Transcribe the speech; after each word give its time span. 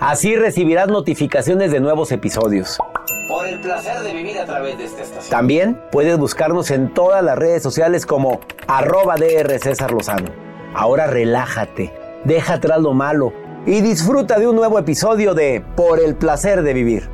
Así 0.00 0.36
recibirás 0.36 0.86
notificaciones 0.86 1.72
de 1.72 1.80
nuevos 1.80 2.12
episodios. 2.12 2.78
Por 3.26 3.48
el 3.48 3.60
placer 3.60 4.00
de 4.00 4.12
vivir 4.12 4.38
a 4.38 4.44
través 4.46 4.78
de 4.78 4.84
esta 4.84 5.02
estación. 5.02 5.30
También 5.30 5.80
puedes 5.90 6.16
buscarnos 6.16 6.70
en 6.70 6.94
todas 6.94 7.22
las 7.24 7.36
redes 7.36 7.64
sociales 7.64 8.06
como 8.06 8.38
arroba 8.68 9.16
DR 9.16 9.58
César 9.58 9.90
Lozano. 9.90 10.30
Ahora 10.72 11.08
relájate, 11.08 11.92
deja 12.24 12.54
atrás 12.54 12.80
lo 12.80 12.94
malo 12.94 13.32
y 13.66 13.80
disfruta 13.80 14.38
de 14.38 14.46
un 14.46 14.54
nuevo 14.54 14.78
episodio 14.78 15.34
de 15.34 15.64
Por 15.76 15.98
el 15.98 16.14
placer 16.14 16.62
de 16.62 16.74
vivir. 16.74 17.08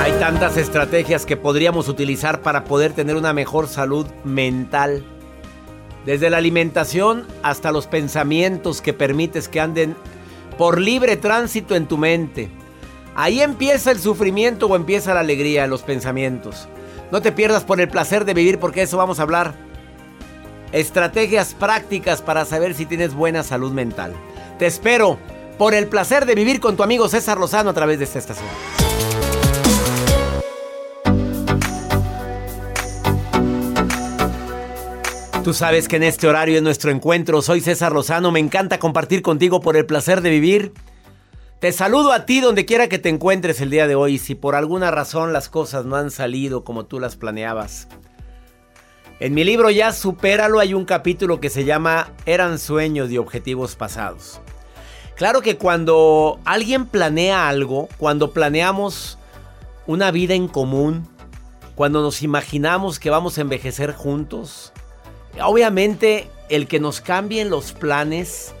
Hay 0.00 0.12
tantas 0.12 0.56
estrategias 0.56 1.26
que 1.26 1.36
podríamos 1.36 1.88
utilizar 1.88 2.40
para 2.40 2.64
poder 2.64 2.94
tener 2.94 3.16
una 3.16 3.34
mejor 3.34 3.68
salud 3.68 4.06
mental. 4.24 5.04
Desde 6.06 6.30
la 6.30 6.38
alimentación 6.38 7.26
hasta 7.42 7.72
los 7.72 7.86
pensamientos 7.86 8.80
que 8.80 8.92
permites 8.92 9.48
que 9.48 9.60
anden 9.60 9.96
por 10.58 10.80
libre 10.80 11.16
tránsito 11.16 11.74
en 11.74 11.86
tu 11.86 11.96
mente. 11.96 12.50
Ahí 13.14 13.40
empieza 13.40 13.90
el 13.90 14.00
sufrimiento 14.00 14.66
o 14.66 14.76
empieza 14.76 15.14
la 15.14 15.20
alegría 15.20 15.64
en 15.64 15.70
los 15.70 15.82
pensamientos. 15.82 16.68
No 17.10 17.20
te 17.20 17.30
pierdas 17.30 17.62
por 17.62 17.80
el 17.80 17.88
placer 17.88 18.24
de 18.24 18.34
vivir 18.34 18.58
porque 18.58 18.82
eso 18.82 18.96
vamos 18.96 19.20
a 19.20 19.22
hablar. 19.22 19.54
Estrategias 20.72 21.54
prácticas 21.54 22.22
para 22.22 22.44
saber 22.46 22.74
si 22.74 22.86
tienes 22.86 23.14
buena 23.14 23.42
salud 23.42 23.72
mental. 23.72 24.14
Te 24.58 24.66
espero 24.66 25.18
por 25.58 25.74
el 25.74 25.86
placer 25.86 26.24
de 26.24 26.34
vivir 26.34 26.60
con 26.60 26.76
tu 26.76 26.82
amigo 26.82 27.08
César 27.08 27.38
Lozano 27.38 27.70
a 27.70 27.74
través 27.74 27.98
de 27.98 28.06
esta 28.06 28.18
estación. 28.18 28.81
Tú 35.44 35.52
sabes 35.52 35.88
que 35.88 35.96
en 35.96 36.04
este 36.04 36.28
horario 36.28 36.56
es 36.56 36.62
nuestro 36.62 36.92
encuentro. 36.92 37.42
Soy 37.42 37.60
César 37.60 37.90
Lozano. 37.90 38.30
Me 38.30 38.38
encanta 38.38 38.78
compartir 38.78 39.22
contigo 39.22 39.60
por 39.60 39.76
el 39.76 39.86
placer 39.86 40.20
de 40.20 40.30
vivir. 40.30 40.72
Te 41.58 41.72
saludo 41.72 42.12
a 42.12 42.26
ti 42.26 42.40
donde 42.40 42.64
quiera 42.64 42.88
que 42.88 43.00
te 43.00 43.08
encuentres 43.08 43.60
el 43.60 43.68
día 43.68 43.88
de 43.88 43.96
hoy. 43.96 44.18
Si 44.18 44.36
por 44.36 44.54
alguna 44.54 44.92
razón 44.92 45.32
las 45.32 45.48
cosas 45.48 45.84
no 45.84 45.96
han 45.96 46.12
salido 46.12 46.62
como 46.62 46.86
tú 46.86 47.00
las 47.00 47.16
planeabas. 47.16 47.88
En 49.18 49.34
mi 49.34 49.42
libro 49.42 49.70
Ya 49.70 49.92
Supéralo 49.92 50.60
hay 50.60 50.74
un 50.74 50.84
capítulo 50.84 51.40
que 51.40 51.50
se 51.50 51.64
llama 51.64 52.12
Eran 52.24 52.60
sueños 52.60 53.10
y 53.10 53.18
objetivos 53.18 53.74
pasados. 53.74 54.40
Claro 55.16 55.40
que 55.40 55.58
cuando 55.58 56.38
alguien 56.44 56.86
planea 56.86 57.48
algo, 57.48 57.88
cuando 57.98 58.32
planeamos 58.32 59.18
una 59.88 60.12
vida 60.12 60.34
en 60.34 60.46
común, 60.46 61.08
cuando 61.74 62.00
nos 62.00 62.22
imaginamos 62.22 63.00
que 63.00 63.10
vamos 63.10 63.38
a 63.38 63.40
envejecer 63.40 63.92
juntos, 63.92 64.71
Obviamente, 65.40 66.28
el 66.48 66.68
que 66.68 66.80
nos 66.80 67.00
cambien 67.00 67.48
los 67.48 67.72
planes, 67.72 68.52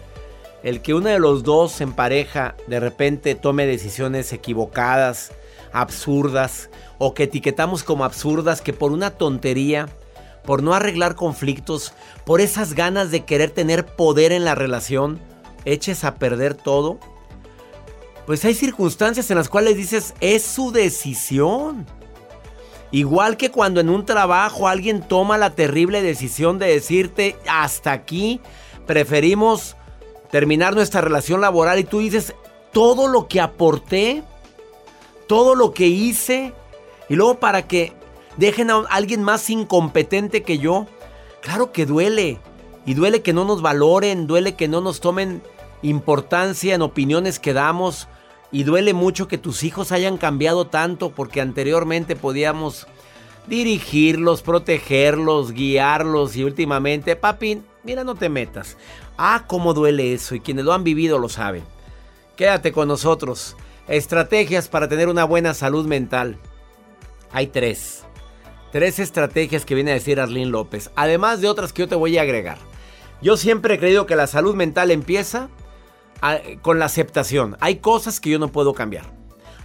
el 0.62 0.80
que 0.80 0.94
uno 0.94 1.08
de 1.08 1.18
los 1.18 1.42
dos 1.42 1.80
en 1.80 1.92
pareja 1.92 2.54
de 2.66 2.80
repente 2.80 3.34
tome 3.34 3.66
decisiones 3.66 4.32
equivocadas, 4.32 5.32
absurdas, 5.72 6.70
o 6.98 7.14
que 7.14 7.24
etiquetamos 7.24 7.82
como 7.82 8.04
absurdas, 8.04 8.60
que 8.60 8.72
por 8.72 8.92
una 8.92 9.10
tontería, 9.10 9.88
por 10.44 10.62
no 10.62 10.74
arreglar 10.74 11.14
conflictos, 11.14 11.92
por 12.24 12.40
esas 12.40 12.74
ganas 12.74 13.10
de 13.10 13.24
querer 13.24 13.50
tener 13.50 13.84
poder 13.84 14.32
en 14.32 14.44
la 14.44 14.54
relación, 14.54 15.20
eches 15.64 16.04
a 16.04 16.14
perder 16.14 16.54
todo. 16.54 16.98
Pues 18.26 18.44
hay 18.44 18.54
circunstancias 18.54 19.30
en 19.30 19.36
las 19.36 19.48
cuales 19.48 19.76
dices, 19.76 20.14
es 20.20 20.42
su 20.42 20.72
decisión. 20.72 21.86
Igual 22.92 23.38
que 23.38 23.50
cuando 23.50 23.80
en 23.80 23.88
un 23.88 24.04
trabajo 24.04 24.68
alguien 24.68 25.00
toma 25.00 25.38
la 25.38 25.50
terrible 25.50 26.02
decisión 26.02 26.58
de 26.58 26.66
decirte 26.66 27.36
hasta 27.48 27.90
aquí, 27.90 28.40
preferimos 28.86 29.76
terminar 30.30 30.74
nuestra 30.74 31.00
relación 31.00 31.40
laboral 31.40 31.78
y 31.78 31.84
tú 31.84 32.00
dices 32.00 32.34
todo 32.70 33.08
lo 33.08 33.28
que 33.28 33.40
aporté, 33.40 34.22
todo 35.26 35.54
lo 35.54 35.72
que 35.72 35.86
hice 35.86 36.52
y 37.08 37.14
luego 37.14 37.40
para 37.40 37.66
que 37.66 37.94
dejen 38.36 38.70
a 38.70 38.84
alguien 38.90 39.22
más 39.22 39.48
incompetente 39.48 40.42
que 40.42 40.58
yo. 40.58 40.86
Claro 41.40 41.72
que 41.72 41.86
duele 41.86 42.38
y 42.84 42.92
duele 42.92 43.22
que 43.22 43.32
no 43.32 43.46
nos 43.46 43.62
valoren, 43.62 44.26
duele 44.26 44.54
que 44.54 44.68
no 44.68 44.82
nos 44.82 45.00
tomen 45.00 45.42
importancia 45.80 46.74
en 46.74 46.82
opiniones 46.82 47.38
que 47.38 47.54
damos 47.54 48.06
y 48.52 48.64
duele 48.64 48.92
mucho 48.92 49.26
que 49.26 49.38
tus 49.38 49.64
hijos 49.64 49.90
hayan 49.90 50.18
cambiado 50.18 50.66
tanto 50.66 51.10
porque 51.10 51.40
anteriormente 51.40 52.14
podíamos 52.14 52.86
dirigirlos, 53.46 54.42
protegerlos, 54.42 55.52
guiarlos 55.52 56.36
y 56.36 56.44
últimamente, 56.44 57.16
papi, 57.16 57.62
mira, 57.82 58.04
no 58.04 58.14
te 58.14 58.28
metas. 58.28 58.76
Ah, 59.16 59.44
cómo 59.46 59.74
duele 59.74 60.12
eso 60.12 60.34
y 60.34 60.40
quienes 60.40 60.64
lo 60.64 60.74
han 60.74 60.84
vivido 60.84 61.18
lo 61.18 61.28
saben. 61.28 61.64
Quédate 62.36 62.72
con 62.72 62.88
nosotros. 62.88 63.56
Estrategias 63.88 64.68
para 64.68 64.88
tener 64.88 65.08
una 65.08 65.24
buena 65.24 65.54
salud 65.54 65.86
mental. 65.86 66.38
Hay 67.32 67.48
tres. 67.48 68.04
Tres 68.70 68.98
estrategias 68.98 69.64
que 69.64 69.74
viene 69.74 69.90
a 69.90 69.94
decir 69.94 70.20
Arlene 70.20 70.50
López, 70.50 70.90
además 70.94 71.40
de 71.40 71.48
otras 71.48 71.72
que 71.72 71.82
yo 71.82 71.88
te 71.88 71.94
voy 71.94 72.16
a 72.16 72.22
agregar. 72.22 72.58
Yo 73.20 73.36
siempre 73.36 73.74
he 73.74 73.78
creído 73.78 74.06
que 74.06 74.16
la 74.16 74.26
salud 74.26 74.54
mental 74.54 74.90
empieza 74.90 75.48
con 76.62 76.78
la 76.78 76.86
aceptación. 76.86 77.56
Hay 77.60 77.76
cosas 77.76 78.20
que 78.20 78.30
yo 78.30 78.38
no 78.38 78.48
puedo 78.48 78.74
cambiar. 78.74 79.04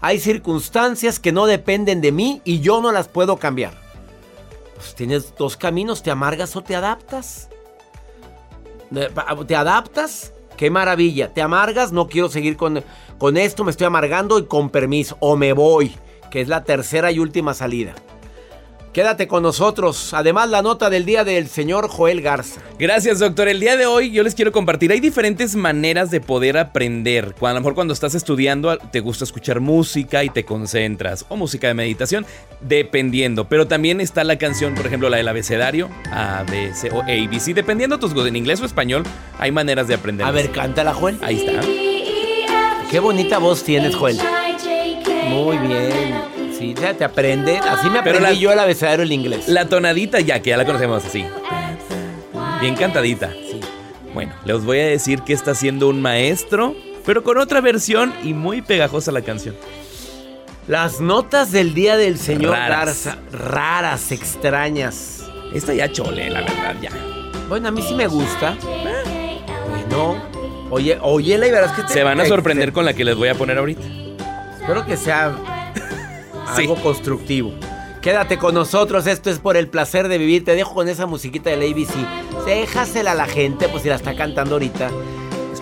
Hay 0.01 0.19
circunstancias 0.19 1.19
que 1.19 1.31
no 1.31 1.45
dependen 1.45 2.01
de 2.01 2.11
mí 2.11 2.41
y 2.43 2.59
yo 2.59 2.81
no 2.81 2.91
las 2.91 3.07
puedo 3.07 3.37
cambiar. 3.37 3.73
Pues 4.75 4.93
tienes 4.95 5.33
dos 5.35 5.57
caminos, 5.57 6.03
te 6.03 6.11
amargas 6.11 6.55
o 6.55 6.61
te 6.61 6.75
adaptas. 6.75 7.49
¿Te 9.47 9.55
adaptas? 9.55 10.33
Qué 10.55 10.69
maravilla. 10.69 11.33
Te 11.33 11.41
amargas, 11.41 11.91
no 11.91 12.07
quiero 12.07 12.29
seguir 12.29 12.57
con, 12.57 12.83
con 13.17 13.37
esto, 13.37 13.63
me 13.63 13.71
estoy 13.71 13.87
amargando 13.87 14.37
y 14.39 14.45
con 14.45 14.69
permiso. 14.69 15.17
O 15.19 15.35
me 15.35 15.53
voy, 15.53 15.95
que 16.29 16.41
es 16.41 16.47
la 16.47 16.63
tercera 16.63 17.11
y 17.11 17.19
última 17.19 17.53
salida. 17.53 17.95
Quédate 18.97 19.27
con 19.27 19.43
nosotros. 19.43 20.15
Además, 20.15 20.49
la 20.49 20.63
nota 20.63 20.89
del 20.89 21.05
día 21.05 21.23
del 21.23 21.47
señor 21.49 21.87
Joel 21.87 22.19
Garza. 22.19 22.61
Gracias, 22.79 23.19
doctor. 23.19 23.47
El 23.47 23.59
día 23.59 23.77
de 23.77 23.85
hoy 23.85 24.09
yo 24.09 24.23
les 24.23 24.33
quiero 24.33 24.51
compartir. 24.51 24.91
Hay 24.91 24.99
diferentes 24.99 25.55
maneras 25.55 26.09
de 26.09 26.19
poder 26.19 26.57
aprender. 26.57 27.35
A 27.39 27.53
lo 27.53 27.59
mejor 27.59 27.75
cuando 27.75 27.93
estás 27.93 28.15
estudiando 28.15 28.75
te 28.75 28.99
gusta 29.01 29.23
escuchar 29.23 29.59
música 29.59 30.23
y 30.23 30.31
te 30.31 30.45
concentras. 30.45 31.27
O 31.29 31.35
música 31.35 31.67
de 31.67 31.75
meditación, 31.75 32.25
dependiendo. 32.59 33.47
Pero 33.47 33.67
también 33.67 34.01
está 34.01 34.23
la 34.23 34.39
canción, 34.39 34.73
por 34.73 34.87
ejemplo, 34.87 35.09
la 35.11 35.17
del 35.17 35.27
abecedario, 35.27 35.91
A, 36.09 36.43
B, 36.49 36.73
C 36.73 36.89
o 36.89 37.03
ABC. 37.03 37.53
Dependiendo 37.53 37.97
de 37.97 38.01
tus 38.01 38.15
gustos. 38.15 38.29
En 38.29 38.35
inglés 38.35 38.59
o 38.61 38.65
español, 38.65 39.03
hay 39.37 39.51
maneras 39.51 39.87
de 39.87 39.93
aprender. 39.93 40.25
A 40.25 40.31
ver, 40.31 40.51
cántala, 40.51 40.95
Joel. 40.95 41.19
Ahí 41.21 41.45
está. 41.45 41.61
Qué 42.89 42.99
bonita 42.99 43.37
voz 43.37 43.63
tienes, 43.63 43.95
Joel. 43.95 44.17
Muy 45.29 45.59
bien. 45.59 46.36
Sí, 46.57 46.73
ya 46.73 46.93
te 46.93 47.03
aprende. 47.03 47.57
Así 47.59 47.89
me 47.89 47.99
aprendí 47.99 48.39
yo 48.39 48.51
el 48.51 48.59
abecedario 48.59 49.03
el 49.03 49.11
inglés. 49.11 49.47
La 49.47 49.67
tonadita 49.67 50.19
ya, 50.19 50.41
que 50.41 50.49
ya 50.51 50.57
la 50.57 50.65
conocemos 50.65 51.05
así. 51.05 51.25
Bien 52.61 52.75
cantadita. 52.75 53.31
Sí. 53.31 53.59
Bueno, 54.13 54.33
les 54.45 54.63
voy 54.63 54.79
a 54.79 54.87
decir 54.87 55.21
que 55.21 55.33
está 55.33 55.51
haciendo 55.51 55.87
un 55.87 56.01
maestro, 56.01 56.75
pero 57.05 57.23
con 57.23 57.37
otra 57.37 57.61
versión 57.61 58.13
y 58.23 58.33
muy 58.33 58.63
pegajosa 58.63 59.11
la 59.11 59.21
canción. 59.21 59.55
Las 60.67 60.99
notas 60.99 61.51
del 61.51 61.73
día 61.73 61.95
del 61.95 62.17
señor 62.17 62.51
Garza, 62.51 63.19
raras, 63.31 64.11
extrañas. 64.11 65.23
Esta 65.53 65.73
ya 65.73 65.91
chole, 65.91 66.29
la 66.29 66.41
verdad, 66.41 66.75
ya. 66.81 66.89
Bueno, 67.47 67.67
a 67.69 67.71
mí 67.71 67.81
sí 67.81 67.93
me 67.93 68.07
gusta. 68.07 68.57
Bueno, 69.69 70.21
oye, 70.69 70.97
oye, 71.01 71.35
y 71.35 71.39
verás 71.39 71.71
que 71.71 71.87
Se 71.87 72.03
van 72.03 72.19
a 72.19 72.25
sorprender 72.25 72.73
con 72.73 72.83
la 72.83 72.93
que 72.93 73.05
les 73.05 73.15
voy 73.15 73.29
a 73.29 73.35
poner 73.35 73.57
ahorita. 73.57 73.83
Espero 74.59 74.85
que 74.85 74.97
sea 74.97 75.33
algo 76.47 76.75
constructivo. 76.75 77.53
Quédate 78.01 78.37
con 78.37 78.53
nosotros, 78.53 79.05
esto 79.07 79.29
es 79.29 79.39
por 79.39 79.57
el 79.57 79.67
placer 79.67 80.07
de 80.07 80.17
vivir. 80.17 80.45
Te 80.45 80.55
dejo 80.55 80.73
con 80.73 80.87
esa 80.87 81.05
musiquita 81.05 81.49
del 81.49 81.61
ABC. 81.71 82.45
Déjasela 82.45 83.11
a 83.11 83.15
la 83.15 83.25
gente, 83.25 83.67
pues 83.67 83.83
si 83.83 83.89
la 83.89 83.95
está 83.95 84.15
cantando 84.15 84.55
ahorita. 84.55 84.89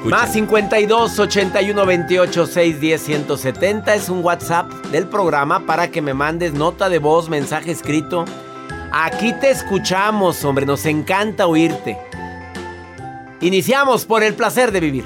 Más 0.04 0.34
52 0.34 1.18
81 1.18 1.86
28 1.86 2.46
610 2.46 3.02
170 3.02 3.96
es 3.96 4.10
un 4.10 4.24
WhatsApp 4.24 4.72
del 4.92 5.08
programa 5.08 5.66
para 5.66 5.90
que 5.90 6.04
me 6.04 6.14
mandes 6.14 6.54
nota 6.54 6.90
de 6.90 7.00
voz, 7.00 7.28
mensaje 7.28 7.72
escrito. 7.72 8.26
Aquí 8.92 9.34
te 9.42 9.50
escuchamos, 9.50 10.46
hombre, 10.46 10.68
nos 10.68 10.86
encanta 10.86 11.48
oírte. 11.48 11.98
Iniciamos 13.42 14.06
por 14.06 14.24
el 14.24 14.36
placer 14.36 14.72
de 14.72 14.80
vivir. 14.80 15.06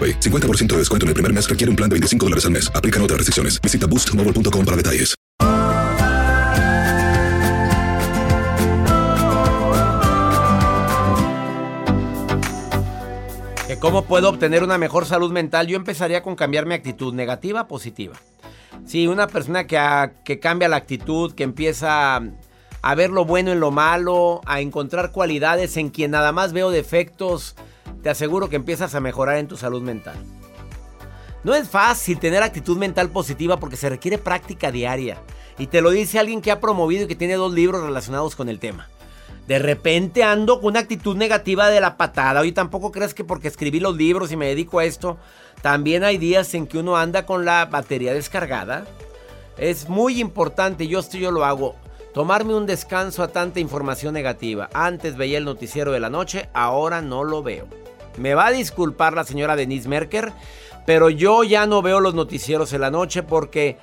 AroPay. 0.00 0.20
50% 0.20 0.68
de 0.68 0.78
descuento 0.78 1.04
en 1.04 1.08
el 1.08 1.14
primer 1.14 1.32
mes 1.32 1.48
requiere 1.48 1.70
un 1.70 1.76
plan 1.76 1.90
de 1.90 1.94
25 1.94 2.26
dólares 2.26 2.44
al 2.46 2.52
mes. 2.52 2.72
Aplican 2.74 3.02
otras 3.02 3.18
restricciones. 3.18 3.60
Visita 3.60 3.86
boostmobile.com 3.86 4.64
para 4.64 4.76
detalles. 4.76 5.14
¿Cómo 13.80 14.04
puedo 14.04 14.28
obtener 14.28 14.62
una 14.62 14.76
mejor 14.76 15.06
salud 15.06 15.32
mental? 15.32 15.66
Yo 15.66 15.76
empezaría 15.76 16.22
con 16.22 16.36
cambiar 16.36 16.66
mi 16.66 16.74
actitud 16.74 17.14
negativa 17.14 17.66
positiva. 17.66 18.14
Sí, 18.84 19.06
una 19.06 19.26
persona 19.26 19.66
que, 19.66 19.80
que 20.22 20.38
cambia 20.38 20.68
la 20.68 20.76
actitud, 20.76 21.32
que 21.32 21.44
empieza 21.44 22.20
a 22.82 22.94
ver 22.94 23.08
lo 23.08 23.24
bueno 23.24 23.52
en 23.52 23.60
lo 23.60 23.70
malo, 23.70 24.42
a 24.44 24.60
encontrar 24.60 25.12
cualidades 25.12 25.78
en 25.78 25.88
quien 25.88 26.10
nada 26.10 26.30
más 26.30 26.52
veo 26.52 26.70
defectos, 26.70 27.56
te 28.02 28.10
aseguro 28.10 28.48
que 28.48 28.56
empiezas 28.56 28.94
a 28.94 29.00
mejorar 29.00 29.38
en 29.38 29.48
tu 29.48 29.56
salud 29.56 29.82
mental. 29.82 30.16
No 31.42 31.54
es 31.54 31.68
fácil 31.68 32.18
tener 32.18 32.42
actitud 32.42 32.76
mental 32.76 33.08
positiva 33.10 33.58
porque 33.58 33.76
se 33.76 33.88
requiere 33.88 34.18
práctica 34.18 34.70
diaria. 34.70 35.18
Y 35.58 35.66
te 35.68 35.80
lo 35.80 35.90
dice 35.90 36.18
alguien 36.18 36.42
que 36.42 36.50
ha 36.50 36.60
promovido 36.60 37.04
y 37.04 37.06
que 37.06 37.16
tiene 37.16 37.34
dos 37.34 37.52
libros 37.52 37.82
relacionados 37.82 38.36
con 38.36 38.48
el 38.48 38.58
tema. 38.58 38.88
De 39.46 39.58
repente 39.58 40.22
ando 40.22 40.60
con 40.60 40.68
una 40.68 40.80
actitud 40.80 41.16
negativa 41.16 41.68
de 41.68 41.80
la 41.80 41.96
patada. 41.96 42.40
Oye, 42.40 42.52
tampoco 42.52 42.92
crees 42.92 43.14
que 43.14 43.24
porque 43.24 43.48
escribí 43.48 43.80
los 43.80 43.96
libros 43.96 44.30
y 44.30 44.36
me 44.36 44.46
dedico 44.46 44.78
a 44.78 44.84
esto, 44.84 45.18
también 45.62 46.04
hay 46.04 46.18
días 46.18 46.54
en 46.54 46.66
que 46.66 46.78
uno 46.78 46.96
anda 46.96 47.26
con 47.26 47.44
la 47.44 47.66
batería 47.66 48.14
descargada. 48.14 48.86
Es 49.58 49.88
muy 49.88 50.20
importante, 50.20 50.86
yo 50.86 51.00
esto 51.00 51.18
yo 51.18 51.30
lo 51.30 51.44
hago, 51.44 51.74
tomarme 52.14 52.54
un 52.54 52.66
descanso 52.66 53.22
a 53.22 53.28
tanta 53.28 53.60
información 53.60 54.14
negativa. 54.14 54.70
Antes 54.72 55.16
veía 55.16 55.38
el 55.38 55.44
noticiero 55.44 55.90
de 55.90 56.00
la 56.00 56.10
noche, 56.10 56.48
ahora 56.54 57.02
no 57.02 57.24
lo 57.24 57.42
veo. 57.42 57.79
Me 58.16 58.34
va 58.34 58.46
a 58.46 58.52
disculpar 58.52 59.12
la 59.14 59.24
señora 59.24 59.56
Denise 59.56 59.88
Merker, 59.88 60.32
pero 60.86 61.10
yo 61.10 61.44
ya 61.44 61.66
no 61.66 61.82
veo 61.82 62.00
los 62.00 62.14
noticieros 62.14 62.72
en 62.72 62.80
la 62.80 62.90
noche 62.90 63.22
porque 63.22 63.78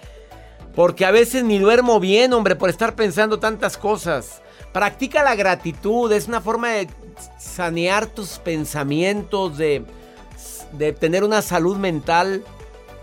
porque 0.76 1.06
a 1.06 1.12
veces 1.12 1.44
ni 1.44 1.58
duermo 1.58 2.00
bien, 2.00 2.34
hombre, 2.34 2.56
por 2.56 2.70
estar 2.70 2.96
pensando 2.96 3.40
tantas 3.40 3.78
cosas. 3.78 4.44
Practica 4.74 5.24
la 5.24 5.34
gratitud, 5.34 6.12
es 6.12 6.28
una 6.28 6.40
forma 6.40 6.70
de 6.70 6.88
sanear 7.40 8.06
tus 8.06 8.38
pensamientos, 8.38 9.58
de 9.58 9.84
de 10.74 10.94
tener 10.94 11.24
una 11.24 11.42
salud 11.42 11.78
mental 11.78 12.44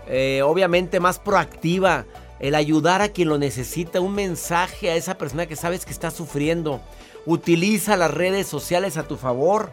eh, 0.07 0.41
obviamente 0.43 0.99
más 0.99 1.19
proactiva, 1.19 2.05
el 2.39 2.53
ayudar 2.53 3.01
a 3.01 3.09
quien 3.09 3.29
lo 3.29 3.37
necesita, 3.37 4.01
un 4.01 4.13
mensaje 4.13 4.89
a 4.89 4.95
esa 4.95 5.17
persona 5.17 5.47
que 5.47 5.55
sabes 5.55 5.85
que 5.85 5.91
está 5.91 6.11
sufriendo. 6.11 6.81
Utiliza 7.25 7.97
las 7.97 8.11
redes 8.11 8.45
sociales 8.45 8.97
a 8.97 9.07
tu 9.07 9.17
favor, 9.17 9.71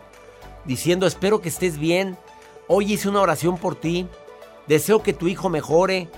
diciendo 0.64 1.06
espero 1.06 1.40
que 1.40 1.48
estés 1.48 1.78
bien, 1.78 2.16
hoy 2.68 2.92
hice 2.92 3.08
una 3.08 3.20
oración 3.20 3.58
por 3.58 3.74
ti, 3.74 4.06
deseo 4.66 5.02
que 5.02 5.12
tu 5.12 5.28
hijo 5.28 5.48
mejore. 5.48 6.08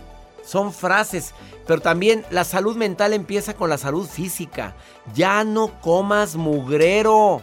Son 0.45 0.75
frases, 0.75 1.33
pero 1.67 1.81
también 1.81 2.25
la 2.31 2.45
salud 2.45 2.77
mental 2.77 3.15
empieza 3.15 3.55
con 3.55 3.71
la 3.71 3.79
salud 3.79 4.07
física. 4.07 4.77
Ya 5.15 5.43
no 5.43 5.81
comas 5.81 6.37
mugrero. 6.37 7.41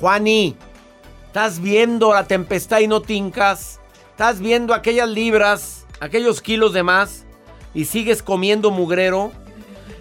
Juani, 0.00 0.56
estás 1.26 1.60
viendo 1.60 2.14
la 2.14 2.28
tempestad 2.28 2.78
y 2.78 2.86
no 2.86 3.02
tincas. 3.02 3.80
Estás 4.10 4.38
viendo 4.38 4.72
aquellas 4.72 5.08
libras, 5.08 5.86
aquellos 6.00 6.40
kilos 6.40 6.72
de 6.72 6.84
más 6.84 7.24
y 7.74 7.86
sigues 7.86 8.22
comiendo 8.22 8.70
mugrero. 8.70 9.32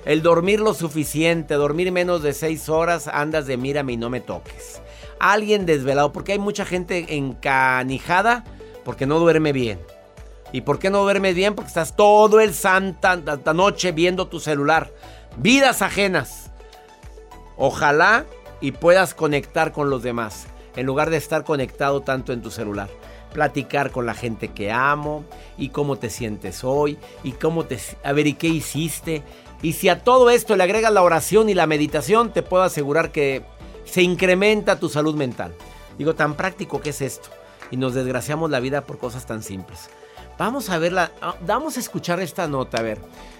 El 0.06 0.22
dormir 0.22 0.60
lo 0.60 0.74
suficiente, 0.74 1.56
dormir 1.56 1.91
menos 1.91 2.22
de 2.22 2.34
seis 2.34 2.70
horas, 2.70 3.08
andas 3.08 3.46
de 3.46 3.58
mírame 3.58 3.94
y 3.94 3.98
no 3.98 4.10
me 4.10 4.22
toques. 4.22 4.82
Alguien 5.19 5.65
desvelado, 5.65 6.12
porque 6.13 6.33
hay 6.33 6.39
mucha 6.39 6.65
gente 6.65 7.15
encanijada 7.15 8.43
porque 8.83 9.05
no 9.05 9.19
duerme 9.19 9.51
bien. 9.51 9.79
¿Y 10.51 10.62
por 10.62 10.79
qué 10.79 10.89
no 10.89 11.01
duermes 11.01 11.36
bien? 11.36 11.55
Porque 11.55 11.67
estás 11.67 11.95
todo 11.95 12.39
el 12.39 12.53
santa 12.53 13.17
noche 13.53 13.91
viendo 13.91 14.27
tu 14.27 14.39
celular. 14.39 14.91
Vidas 15.38 15.81
ajenas. 15.81 16.51
Ojalá 17.57 18.25
y 18.62 18.71
puedas 18.71 19.13
conectar 19.13 19.71
con 19.71 19.89
los 19.89 20.03
demás 20.03 20.47
en 20.77 20.86
lugar 20.86 21.09
de 21.09 21.17
estar 21.17 21.43
conectado 21.43 22.01
tanto 22.01 22.31
en 22.31 22.41
tu 22.41 22.50
celular. 22.50 22.88
Platicar 23.33 23.91
con 23.91 24.05
la 24.05 24.13
gente 24.13 24.50
que 24.50 24.71
amo 24.71 25.25
y 25.57 25.69
cómo 25.69 25.97
te 25.97 26.09
sientes 26.09 26.63
hoy 26.63 26.97
y 27.24 27.33
cómo 27.33 27.65
te... 27.65 27.77
A 28.03 28.13
ver, 28.13 28.27
¿y 28.27 28.33
qué 28.33 28.47
hiciste? 28.47 29.24
Y 29.62 29.74
si 29.74 29.89
a 29.89 30.03
todo 30.03 30.29
esto 30.29 30.55
le 30.55 30.63
agregas 30.63 30.93
la 30.93 31.01
oración 31.01 31.50
y 31.50 31.55
la 31.55 31.67
meditación, 31.67 32.31
te 32.31 32.43
puedo 32.43 32.63
asegurar 32.63 33.12
que 33.12 33.43
se 33.89 34.01
incrementa 34.01 34.79
tu 34.79 34.89
salud 34.89 35.15
mental. 35.15 35.53
Digo, 35.98 36.15
tan 36.15 36.36
práctico 36.36 36.82
que 36.82 36.91
es 36.91 37.01
esto. 37.01 37.29
Y 37.72 37.77
nos 37.77 37.94
desgraciamos 37.94 38.50
la 38.50 38.60
vida 38.60 38.82
por 38.82 38.98
cosas 38.98 39.25
tan 39.25 39.44
simples. 39.44 39.89
Vamos 40.38 40.70
a 40.70 40.77
verla, 40.77 41.12
ah, 41.22 41.36
vamos 41.46 41.77
a 41.77 41.79
escuchar 41.79 42.20
esta 42.20 42.48
nota, 42.48 42.77
a 42.77 42.84
ver. 42.84 43.00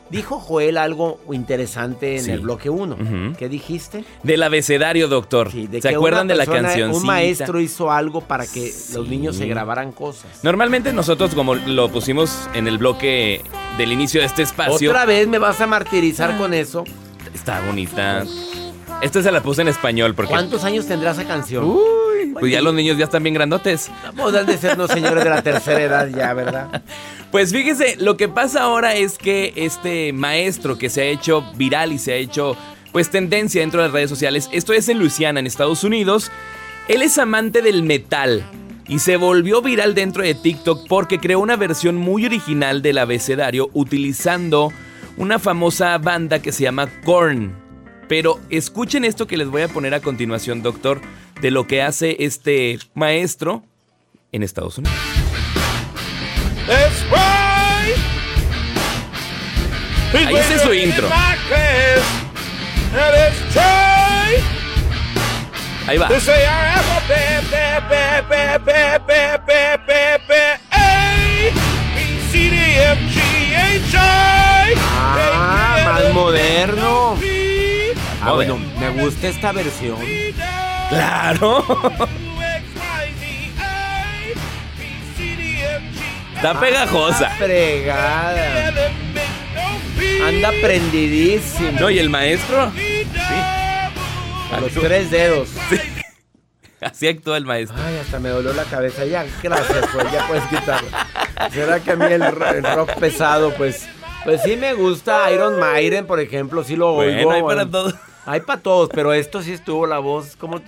Dijo 0.10 0.39
Joel 0.39 0.77
algo 0.77 1.20
interesante 1.32 2.18
en 2.18 2.30
el 2.30 2.39
bloque 2.39 2.70
1. 2.70 3.36
¿Qué 3.38 3.50
dijiste? 3.50 4.06
Del 4.24 4.42
abecedario, 4.42 5.10
doctor. 5.10 5.51
¿Se 5.51 5.89
acuerdan 5.89 6.27
de 6.27 6.36
la 6.36 6.46
canción? 6.46 6.92
Un 6.92 7.06
maestro 7.06 7.60
hizo 7.60 7.92
algo 7.92 8.22
para 8.22 8.48
que 8.48 8.74
los 8.94 9.08
niños 9.10 9.36
se 9.36 9.48
grabaran 9.48 9.92
cosas. 9.92 10.44
Normalmente 10.44 10.94
nosotros, 10.94 11.36
como 11.36 11.56
lo 11.56 11.89
pusimos 11.89 12.50
en 12.54 12.68
el 12.68 12.77
bloque 12.77 13.42
del 13.77 13.92
inicio 13.92 14.22
de 14.22 14.27
este 14.27 14.44
espacio. 14.44 14.89
¿Otra 14.89 15.06
vez 15.06 15.27
me 15.27 15.39
vas 15.39 15.60
a 15.60 15.68
martirizar 15.68 16.38
con 16.38 16.54
eso? 16.54 16.86
Está 17.34 17.60
bonita. 17.68 18.25
Esta 19.01 19.22
se 19.22 19.32
la 19.32 19.42
puse 19.42 19.62
en 19.62 19.68
español 19.68 20.16
porque... 20.16 20.32
¿Cuántos 20.32 20.63
años 20.63 20.88
tendrá 20.88 21.12
esa 21.12 21.25
canción? 21.25 21.66
Uy, 21.66 22.34
pues 22.39 22.51
ya 22.51 22.62
los 22.62 22.74
niños 22.74 22.98
ya 22.98 23.06
están 23.06 23.22
bien 23.22 23.36
grandotes. 23.36 23.92
Podrán 24.16 24.48
de 24.48 24.58
ser 24.58 24.77
los 24.77 24.89
señores 24.89 25.24
de 25.24 25.30
la 25.30 25.42
tercera 25.44 25.82
edad 25.82 26.08
ya, 26.08 26.34
¿verdad? 26.34 26.82
Pues 27.32 27.51
fíjese, 27.51 27.98
lo 28.00 28.16
que 28.16 28.30
pasa 28.30 28.63
ahora 28.63 28.96
es 28.96 29.18
que 29.18 29.51
este 29.58 30.13
maestro 30.13 30.77
que 30.77 30.89
se 30.89 31.01
ha 31.01 31.06
hecho 31.06 31.44
viral 31.56 31.92
y 31.92 32.00
se 32.00 32.13
ha 32.13 32.16
hecho 32.16 32.56
pues 32.94 33.10
tendencia 33.10 33.60
dentro 33.60 33.82
de 33.82 33.88
las 33.88 33.94
redes 33.94 34.10
sociales, 34.10 34.50
esto 34.54 34.72
es 34.72 34.88
en 34.88 34.98
Luisiana, 34.98 35.42
en 35.42 35.46
Estados 35.46 35.84
Unidos, 35.84 36.32
él 36.88 37.01
es 37.01 37.18
amante 37.18 37.62
del 37.62 37.84
metal 37.84 38.50
y 38.88 39.00
se 39.00 39.18
volvió 39.18 39.62
viral 39.62 39.94
dentro 39.94 40.24
de 40.24 40.36
TikTok 40.36 40.88
porque 40.88 41.20
creó 41.20 41.42
una 41.42 41.58
versión 41.58 41.98
muy 41.98 42.25
original 42.25 42.82
del 42.82 42.98
abecedario 42.98 43.70
utilizando 43.74 44.72
una 45.18 45.38
famosa 45.38 45.98
banda 45.98 46.42
que 46.42 46.54
se 46.54 46.63
llama 46.63 46.88
Korn. 47.04 47.66
Pero 48.07 48.39
escuchen 48.49 49.03
esto 49.05 49.27
que 49.27 49.37
les 49.37 49.47
voy 49.49 49.61
a 49.63 49.67
poner 49.67 49.93
a 49.93 49.99
continuación, 49.99 50.61
doctor, 50.61 51.01
de 51.41 51.51
lo 51.51 51.67
que 51.67 51.81
hace 51.81 52.15
este 52.19 52.79
maestro 52.93 53.63
en 54.31 54.43
Estados 54.43 54.77
Unidos. 54.77 54.97
Ahí 60.13 60.35
es 60.35 60.61
su 60.61 60.73
intro. 60.73 61.07
Ahí 65.87 65.97
va. 65.97 66.07
Ah, 74.99 75.77
más 75.85 76.13
moderno. 76.13 77.17
Ah, 78.21 78.33
bueno, 78.33 78.57
me 78.79 78.89
gusta 79.01 79.27
esta 79.27 79.51
versión. 79.51 79.97
Claro. 80.89 81.63
Está 86.36 86.59
pegajosa. 86.59 87.29
Fregada. 87.31 88.71
Anda 90.27 90.51
prendidísimo. 90.62 91.79
No, 91.79 91.89
y 91.89 92.00
el 92.00 92.09
maestro. 92.09 92.71
Sí. 92.75 93.07
A 94.53 94.59
los 94.62 94.71
tres 94.74 95.12
dedos. 95.12 95.50
Sí. 95.69 95.79
Así 96.79 97.07
actúa 97.07 97.38
el 97.38 97.45
maestro. 97.45 97.75
Ay, 97.83 97.97
hasta 97.97 98.19
me 98.19 98.29
dolió 98.29 98.53
la 98.53 98.63
cabeza. 98.63 99.03
Ya, 99.05 99.25
gracias, 99.41 99.86
pues, 99.91 100.12
ya 100.12 100.27
puedes 100.27 100.43
quitarlo. 100.45 100.88
¿Será 101.51 101.79
que 101.79 101.91
a 101.91 101.95
mí 101.95 102.05
el, 102.05 102.21
el 102.21 102.63
rock 102.75 102.93
pesado, 102.95 103.53
pues, 103.55 103.88
pues 104.27 104.41
sí 104.41 104.57
me 104.57 104.74
gusta 104.74 105.31
Iron 105.31 105.57
Maiden, 105.57 106.05
por 106.05 106.19
ejemplo, 106.19 106.62
sí 106.62 106.75
lo 106.75 106.96
bueno, 106.96 107.31
Hay 107.31 107.41
para 107.43 107.65
todos. 107.65 107.96
Hay 108.25 108.41
para 108.41 108.62
todos, 108.62 108.89
pero 108.93 109.13
esto 109.13 109.41
sí 109.41 109.53
estuvo 109.53 109.88
la 109.88 110.00
voz. 110.00 110.36
como 110.36 110.62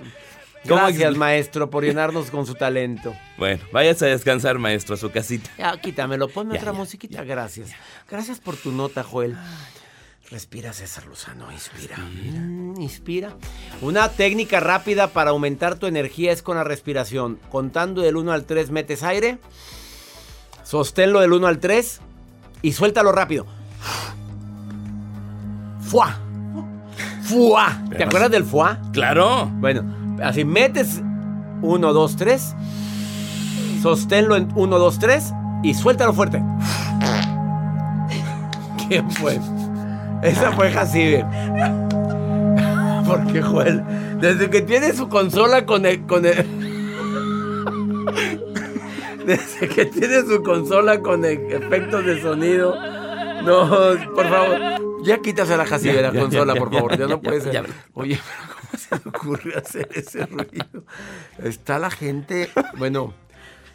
Gracias, 0.64 1.18
maestro, 1.18 1.70
por 1.70 1.84
llenarnos 1.84 2.32
con 2.32 2.46
su 2.46 2.56
talento. 2.56 3.14
Bueno, 3.38 3.62
váyase 3.74 4.06
a 4.06 4.08
descansar, 4.08 4.58
maestro, 4.60 4.96
a 4.96 4.98
su 4.98 5.12
casita. 5.12 5.50
Ya, 5.58 5.78
quítamelo, 5.78 6.30
ponme 6.30 6.58
otra 6.58 6.72
musiquita. 6.72 7.26
Gracias. 7.26 7.72
Gracias 8.10 8.40
por 8.40 8.56
tu 8.56 8.72
nota, 8.72 9.04
Joel. 9.04 9.36
Respira, 10.32 10.72
César 10.72 11.06
Lozano, 11.08 11.52
inspira. 11.52 11.98
Mm, 11.98 12.80
inspira. 12.80 13.36
Una 13.82 14.08
técnica 14.08 14.62
rápida 14.62 15.08
para 15.08 15.32
aumentar 15.32 15.76
tu 15.76 15.86
energía 15.86 16.32
es 16.32 16.42
con 16.42 16.56
la 16.56 16.64
respiración. 16.64 17.42
Contando 17.50 18.04
del 18.04 18.16
1 18.16 18.32
al 18.32 18.46
3 18.46 18.72
metes 18.72 19.04
aire, 19.04 19.38
sosténlo 20.64 21.20
del 21.20 21.34
1 21.34 21.46
al 21.46 21.60
3 21.60 22.00
y 22.62 22.74
suéltalo 22.74 23.12
rápido. 23.12 23.46
¡Fua! 25.82 26.18
¡Fua! 27.24 27.82
¿Te 27.96 28.04
acuerdas 28.04 28.32
del 28.32 28.44
fuá? 28.44 28.80
Claro. 28.92 29.50
Bueno, 29.56 29.84
así 30.24 30.46
metes 30.46 31.02
1, 31.62 31.94
2, 31.94 32.16
3, 32.16 32.56
sosténlo 33.82 34.36
en 34.36 34.50
1, 34.56 34.80
2, 34.80 35.00
3 35.00 35.34
y 35.64 35.74
suéltalo 35.74 36.14
fuerte. 36.14 36.42
¿Quién 38.88 39.10
fue? 39.12 39.40
Esa 40.22 40.52
fue 40.52 40.72
Jacibe. 40.72 41.26
Porque 43.08 43.42
Joel, 43.42 43.84
desde 44.20 44.50
que 44.50 44.62
tiene 44.62 44.94
su 44.94 45.10
consola 45.10 45.66
con 45.66 45.86
el, 45.86 46.06
con 46.06 46.26
el 46.26 46.46
desde 49.30 49.70
que 49.70 49.86
tiene 49.86 50.22
su 50.24 50.42
consola 50.42 51.00
con 51.02 51.24
efectos 51.24 52.04
de 52.04 52.20
sonido. 52.20 52.76
No, 53.44 53.70
por 54.16 54.28
favor. 54.28 54.60
Ya 55.04 55.22
quítase 55.22 55.56
la 55.56 55.66
Jacibe 55.66 55.94
de 55.94 56.02
la 56.02 56.12
consola, 56.12 56.56
por 56.56 56.74
favor. 56.74 56.98
Ya, 56.98 57.08
no 57.08 57.22
puede 57.22 57.42
ser. 57.42 57.70
Oye, 57.94 58.20
pero 58.20 58.56
¿cómo 58.56 58.78
se 58.78 58.96
le 58.96 59.10
ocurre 59.10 59.58
hacer 59.58 59.88
ese 59.94 60.26
ruido? 60.26 60.84
Está 61.44 61.78
la 61.78 61.92
gente. 61.92 62.50
Bueno. 62.78 63.14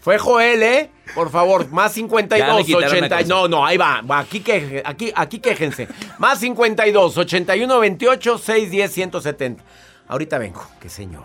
Fue 0.00 0.18
Joel, 0.18 0.62
¿eh? 0.62 0.90
Por 1.14 1.30
favor, 1.30 1.70
más 1.70 1.94
52, 1.94 2.74
80. 2.74 3.22
No, 3.22 3.48
no, 3.48 3.64
ahí 3.64 3.78
va. 3.78 4.02
Aquí, 4.18 4.40
que, 4.40 4.82
aquí, 4.84 5.10
aquí 5.16 5.38
quéjense. 5.38 5.88
Más 6.18 6.40
52, 6.40 7.16
81, 7.16 7.80
28, 7.80 8.36
6, 8.36 8.70
10, 8.70 8.92
170. 8.92 9.64
Ahorita 10.08 10.36
vengo. 10.36 10.62
Qué 10.78 10.90
señor. 10.90 11.24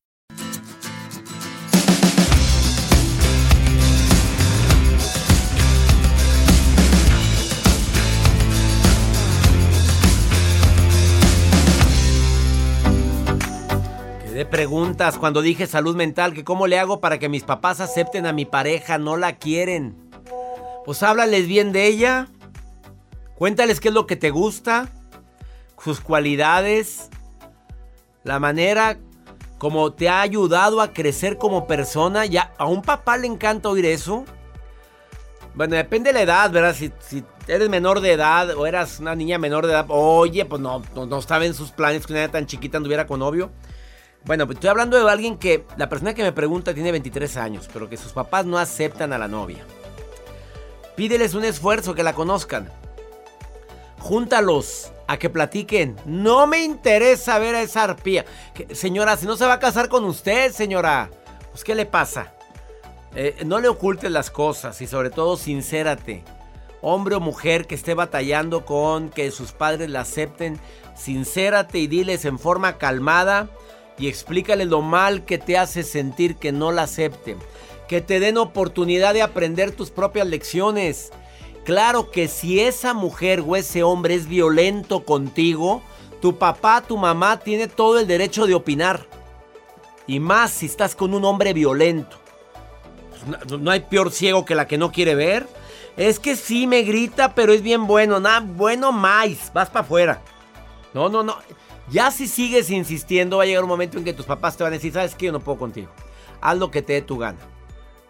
¿Qué 14.41 14.45
de 14.45 14.49
preguntas 14.49 15.19
cuando 15.19 15.43
dije 15.43 15.67
salud 15.67 15.95
mental? 15.95 16.33
Que 16.33 16.43
cómo 16.43 16.65
le 16.65 16.79
hago 16.79 16.99
para 16.99 17.19
que 17.19 17.29
mis 17.29 17.43
papás 17.43 17.79
acepten 17.79 18.25
a 18.25 18.33
mi 18.33 18.45
pareja, 18.45 18.97
no 18.97 19.15
la 19.15 19.35
quieren. 19.35 20.09
Pues 20.83 21.03
háblales 21.03 21.45
bien 21.45 21.71
de 21.71 21.85
ella. 21.85 22.27
Cuéntales 23.35 23.79
qué 23.79 23.89
es 23.89 23.93
lo 23.93 24.07
que 24.07 24.15
te 24.15 24.31
gusta, 24.31 24.89
sus 25.77 25.99
cualidades, 25.99 27.11
la 28.23 28.39
manera 28.39 28.97
como 29.59 29.93
te 29.93 30.09
ha 30.09 30.21
ayudado 30.21 30.81
a 30.81 30.91
crecer 30.91 31.37
como 31.37 31.67
persona. 31.67 32.25
Ya 32.25 32.51
a 32.57 32.65
un 32.65 32.81
papá 32.81 33.17
le 33.17 33.27
encanta 33.27 33.69
oír 33.69 33.85
eso. 33.85 34.25
Bueno, 35.53 35.75
depende 35.75 36.09
de 36.09 36.13
la 36.15 36.21
edad, 36.23 36.49
¿verdad? 36.49 36.75
Si, 36.75 37.23
eres 37.47 37.69
menor 37.69 38.01
de 38.01 38.13
edad 38.13 38.57
o 38.57 38.65
eras 38.65 38.99
una 38.99 39.13
niña 39.13 39.37
menor 39.37 39.67
de 39.67 39.73
edad, 39.73 39.85
oye, 39.89 40.45
pues 40.45 40.59
no, 40.59 40.81
no, 40.95 41.05
no 41.05 41.19
estaba 41.19 41.45
en 41.45 41.53
sus 41.53 41.69
planes 41.69 42.07
que 42.07 42.13
una 42.13 42.21
niña 42.21 42.31
tan 42.31 42.47
chiquita 42.47 42.77
anduviera 42.77 43.05
con 43.05 43.19
novio. 43.19 43.51
Bueno, 44.23 44.45
pues 44.45 44.57
estoy 44.57 44.69
hablando 44.69 45.03
de 45.03 45.11
alguien 45.11 45.37
que 45.37 45.65
la 45.77 45.89
persona 45.89 46.13
que 46.13 46.21
me 46.21 46.31
pregunta 46.31 46.73
tiene 46.73 46.91
23 46.91 47.37
años, 47.37 47.67
pero 47.73 47.89
que 47.89 47.97
sus 47.97 48.11
papás 48.11 48.45
no 48.45 48.59
aceptan 48.59 49.13
a 49.13 49.17
la 49.17 49.27
novia. 49.27 49.65
Pídeles 50.95 51.33
un 51.33 51.43
esfuerzo 51.43 51.95
que 51.95 52.03
la 52.03 52.13
conozcan. 52.13 52.69
Júntalos 53.97 54.91
a 55.07 55.17
que 55.17 55.29
platiquen. 55.31 55.95
No 56.05 56.45
me 56.45 56.63
interesa 56.63 57.39
ver 57.39 57.55
a 57.55 57.61
esa 57.61 57.83
arpía. 57.83 58.25
Señora, 58.71 59.17
si 59.17 59.25
no 59.25 59.35
se 59.37 59.45
va 59.45 59.53
a 59.53 59.59
casar 59.59 59.89
con 59.89 60.05
usted, 60.05 60.51
señora, 60.51 61.09
pues 61.49 61.63
¿qué 61.63 61.73
le 61.73 61.87
pasa? 61.87 62.33
Eh, 63.15 63.37
no 63.45 63.59
le 63.59 63.67
ocultes 63.67 64.11
las 64.11 64.29
cosas 64.29 64.79
y 64.81 64.87
sobre 64.87 65.09
todo 65.09 65.35
sincérate. 65.35 66.23
Hombre 66.83 67.15
o 67.15 67.19
mujer 67.19 67.65
que 67.65 67.75
esté 67.75 67.95
batallando 67.95 68.65
con 68.65 69.09
que 69.09 69.31
sus 69.31 69.51
padres 69.51 69.89
la 69.89 70.01
acepten, 70.01 70.59
sincérate 70.95 71.79
y 71.79 71.87
diles 71.87 72.25
en 72.25 72.37
forma 72.37 72.77
calmada 72.77 73.49
y 73.97 74.07
explícale 74.07 74.65
lo 74.65 74.81
mal 74.81 75.25
que 75.25 75.37
te 75.37 75.57
hace 75.57 75.83
sentir 75.83 76.35
que 76.35 76.51
no 76.51 76.71
la 76.71 76.83
acepten. 76.83 77.37
Que 77.87 78.01
te 78.01 78.19
den 78.19 78.37
oportunidad 78.37 79.13
de 79.13 79.21
aprender 79.21 79.71
tus 79.71 79.89
propias 79.89 80.27
lecciones. 80.27 81.11
Claro 81.65 82.09
que 82.09 82.27
si 82.27 82.59
esa 82.59 82.93
mujer 82.93 83.43
o 83.45 83.55
ese 83.55 83.83
hombre 83.83 84.15
es 84.15 84.27
violento 84.27 85.05
contigo, 85.05 85.83
tu 86.21 86.37
papá, 86.37 86.81
tu 86.81 86.97
mamá 86.97 87.39
tiene 87.39 87.67
todo 87.67 87.99
el 87.99 88.07
derecho 88.07 88.47
de 88.47 88.55
opinar. 88.55 89.05
Y 90.07 90.19
más 90.19 90.51
si 90.51 90.65
estás 90.65 90.95
con 90.95 91.13
un 91.13 91.25
hombre 91.25 91.53
violento. 91.53 92.17
Pues 93.09 93.61
no, 93.61 93.69
hay 93.69 93.81
peor 93.81 94.11
ciego 94.11 94.45
que 94.45 94.55
la 94.55 94.67
que 94.67 94.77
no 94.77 94.91
quiere 94.91 95.15
ver. 95.15 95.47
Es 95.97 96.19
que 96.19 96.35
sí 96.35 96.65
me 96.65 96.81
grita, 96.81 97.35
pero 97.35 97.53
es 97.53 97.61
bien 97.61 97.85
bueno. 97.85 98.19
Nada, 98.19 98.39
bueno 98.39 98.91
más. 98.91 99.51
Vas 99.53 99.69
para 99.69 99.81
afuera. 99.81 100.21
No, 100.93 101.09
no, 101.09 101.23
no. 101.23 101.37
Ya 101.89 102.11
si 102.11 102.27
sigues 102.27 102.69
insistiendo, 102.69 103.37
va 103.37 103.43
a 103.43 103.45
llegar 103.45 103.63
un 103.63 103.69
momento 103.69 103.97
en 103.97 104.03
que 104.03 104.13
tus 104.13 104.25
papás 104.25 104.57
te 104.57 104.63
van 104.63 104.73
a 104.73 104.75
decir, 104.75 104.93
¿sabes 104.93 105.15
qué? 105.15 105.27
Yo 105.27 105.31
no 105.31 105.39
puedo 105.39 105.57
contigo. 105.57 105.89
Haz 106.41 106.57
lo 106.57 106.71
que 106.71 106.81
te 106.81 106.93
dé 106.93 107.01
tu 107.01 107.17
gana. 107.17 107.39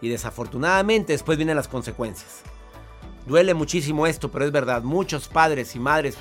Y 0.02 0.10
desafortunadamente 0.10 1.14
después 1.14 1.38
vienen 1.38 1.56
las 1.56 1.68
consecuencias. 1.68 2.42
Duele 3.26 3.54
muchísimo 3.54 4.08
esto, 4.08 4.32
pero 4.32 4.46
es 4.46 4.52
verdad. 4.52 4.82
Muchos 4.82 5.28
padres 5.28 5.76
y 5.76 5.80
madres, 5.80 6.18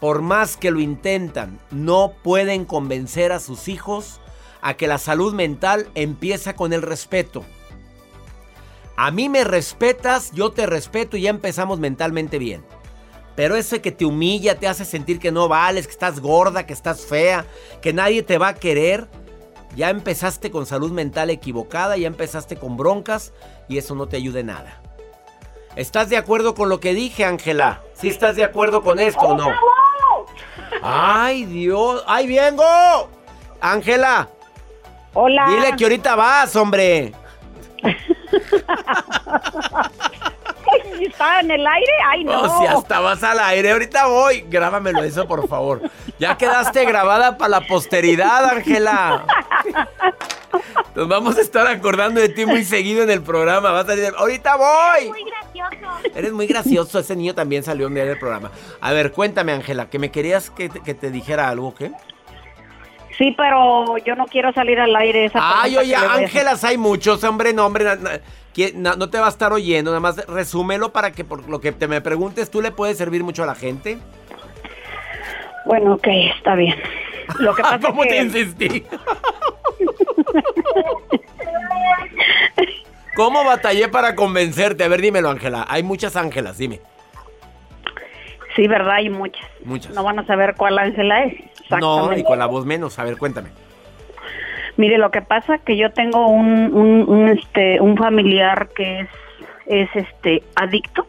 por 0.00 0.22
más 0.22 0.56
que 0.56 0.70
lo 0.70 0.80
intentan, 0.80 1.58
no 1.70 2.12
pueden 2.22 2.64
convencer 2.64 3.32
a 3.32 3.40
sus 3.40 3.68
hijos 3.68 4.20
a 4.62 4.74
que 4.74 4.86
la 4.86 4.98
salud 4.98 5.34
mental 5.34 5.88
empieza 5.94 6.54
con 6.54 6.72
el 6.72 6.82
respeto. 6.82 7.44
A 8.96 9.10
mí 9.10 9.28
me 9.28 9.44
respetas, 9.44 10.32
yo 10.32 10.52
te 10.52 10.66
respeto 10.66 11.16
y 11.16 11.22
ya 11.22 11.30
empezamos 11.30 11.78
mentalmente 11.78 12.38
bien. 12.38 12.64
Pero 13.36 13.54
ese 13.54 13.82
que 13.82 13.92
te 13.92 14.06
humilla, 14.06 14.58
te 14.58 14.66
hace 14.66 14.86
sentir 14.86 15.20
que 15.20 15.30
no 15.30 15.46
vales, 15.46 15.86
que 15.86 15.92
estás 15.92 16.20
gorda, 16.20 16.66
que 16.66 16.72
estás 16.72 17.04
fea, 17.04 17.44
que 17.82 17.92
nadie 17.92 18.22
te 18.22 18.38
va 18.38 18.48
a 18.48 18.54
querer, 18.54 19.06
ya 19.76 19.90
empezaste 19.90 20.50
con 20.50 20.64
salud 20.64 20.90
mental 20.90 21.28
equivocada, 21.28 21.98
ya 21.98 22.06
empezaste 22.06 22.56
con 22.56 22.78
broncas 22.78 23.34
y 23.68 23.76
eso 23.76 23.94
no 23.94 24.08
te 24.08 24.16
ayuda 24.16 24.40
en 24.40 24.46
nada. 24.46 24.80
¿Estás 25.76 26.08
de 26.08 26.16
acuerdo 26.16 26.54
con 26.54 26.70
lo 26.70 26.80
que 26.80 26.94
dije, 26.94 27.26
Ángela? 27.26 27.82
¿Sí 27.92 28.08
estás 28.08 28.36
de 28.36 28.44
acuerdo 28.44 28.82
con 28.82 28.98
esto 28.98 29.20
o 29.20 29.36
no? 29.36 29.48
¡Ay, 30.82 31.44
Dios! 31.44 32.02
¡Ay, 32.06 32.26
vengo! 32.26 32.64
Ángela, 33.60 34.30
Hola. 35.12 35.44
dile 35.48 35.76
que 35.76 35.84
ahorita 35.84 36.16
vas, 36.16 36.56
hombre. 36.56 37.12
¿Estaba 41.00 41.40
en 41.40 41.50
el 41.50 41.66
aire? 41.66 41.92
Ay, 42.06 42.24
no. 42.24 42.60
Si 42.60 42.66
hasta 42.66 43.00
vas 43.00 43.22
al 43.22 43.38
aire, 43.40 43.72
ahorita 43.72 44.06
voy. 44.06 44.44
Grábamelo 44.48 45.02
eso, 45.02 45.26
por 45.26 45.46
favor. 45.48 45.82
Ya 46.18 46.36
quedaste 46.36 46.84
grabada 46.84 47.36
para 47.36 47.48
la 47.48 47.60
posteridad, 47.62 48.44
Ángela. 48.46 49.24
Nos 50.94 51.08
vamos 51.08 51.36
a 51.36 51.40
estar 51.42 51.66
acordando 51.66 52.20
de 52.20 52.28
ti 52.30 52.46
muy 52.46 52.64
seguido 52.64 53.02
en 53.02 53.10
el 53.10 53.22
programa. 53.22 53.70
Vas 53.70 53.88
a 53.88 53.96
decir, 53.96 54.14
ahorita 54.16 54.56
voy. 54.56 55.08
Muy 55.08 55.24
gracioso. 55.24 56.10
Eres 56.14 56.32
muy 56.32 56.46
gracioso. 56.46 56.98
Ese 56.98 57.16
niño 57.16 57.34
también 57.34 57.62
salió 57.62 57.86
un 57.86 57.94
día 57.94 58.04
del 58.04 58.18
programa. 58.18 58.50
A 58.80 58.92
ver, 58.92 59.12
cuéntame, 59.12 59.52
Ángela, 59.52 59.90
que 59.90 59.98
me 59.98 60.10
querías 60.10 60.50
que 60.50 60.68
te, 60.68 60.80
que 60.80 60.94
te 60.94 61.10
dijera 61.10 61.48
algo, 61.48 61.74
¿qué? 61.74 61.92
Sí, 63.18 63.32
pero 63.36 63.96
yo 64.04 64.14
no 64.14 64.26
quiero 64.26 64.52
salir 64.52 64.78
al 64.78 64.94
aire. 64.96 65.24
Esa 65.26 65.38
Ay, 65.62 65.76
oye. 65.76 65.94
Ángelas 65.96 66.62
hay 66.64 66.76
muchos, 66.76 67.24
hombre, 67.24 67.52
no, 67.54 67.64
hombre, 67.66 67.84
na- 67.84 67.96
na- 67.96 68.20
que- 68.52 68.72
na- 68.74 68.94
no 68.96 69.08
te 69.10 69.18
va 69.18 69.26
a 69.26 69.30
estar 69.30 69.52
oyendo, 69.52 69.90
nada 69.90 70.00
más 70.00 70.16
resúmelo 70.26 70.92
para 70.92 71.12
que 71.12 71.24
por 71.24 71.48
lo 71.48 71.60
que 71.60 71.72
te 71.72 71.88
me 71.88 72.00
preguntes, 72.00 72.50
tú 72.50 72.60
le 72.60 72.70
puedes 72.72 72.98
servir 72.98 73.24
mucho 73.24 73.42
a 73.42 73.46
la 73.46 73.54
gente. 73.54 73.98
Bueno, 75.64 75.94
ok, 75.94 76.06
está 76.36 76.54
bien. 76.54 76.76
Lo 77.38 77.54
que 77.54 77.62
pasa 77.62 77.78
¿Cómo 77.80 78.04
es 78.04 78.08
te 78.10 78.14
que 78.16 78.22
insistí? 78.22 78.84
¿Cómo 83.14 83.44
batallé 83.44 83.88
para 83.88 84.14
convencerte? 84.14 84.84
A 84.84 84.88
ver, 84.88 85.00
dímelo, 85.00 85.30
Ángela. 85.30 85.64
Hay 85.68 85.82
muchas 85.82 86.16
Ángelas, 86.16 86.58
dime. 86.58 86.80
sí, 88.54 88.66
verdad, 88.68 88.96
hay 88.96 89.08
muchas. 89.10 89.44
Muchas. 89.64 89.94
No 89.94 90.02
van 90.02 90.18
a 90.18 90.26
saber 90.26 90.54
cuál 90.56 90.78
Ángela 90.78 91.24
es. 91.24 91.34
No, 91.70 92.16
y 92.16 92.22
con 92.22 92.38
la 92.38 92.46
voz 92.46 92.64
menos. 92.64 92.98
A 92.98 93.04
ver, 93.04 93.16
cuéntame. 93.16 93.50
Mire, 94.76 94.98
lo 94.98 95.10
que 95.10 95.22
pasa 95.22 95.58
que 95.58 95.76
yo 95.76 95.90
tengo 95.92 96.26
un, 96.28 96.74
un, 96.74 97.08
un, 97.08 97.28
este, 97.28 97.80
un 97.80 97.96
familiar 97.96 98.68
que 98.68 99.00
es, 99.00 99.08
es 99.66 99.88
este, 99.94 100.42
adicto. 100.54 101.06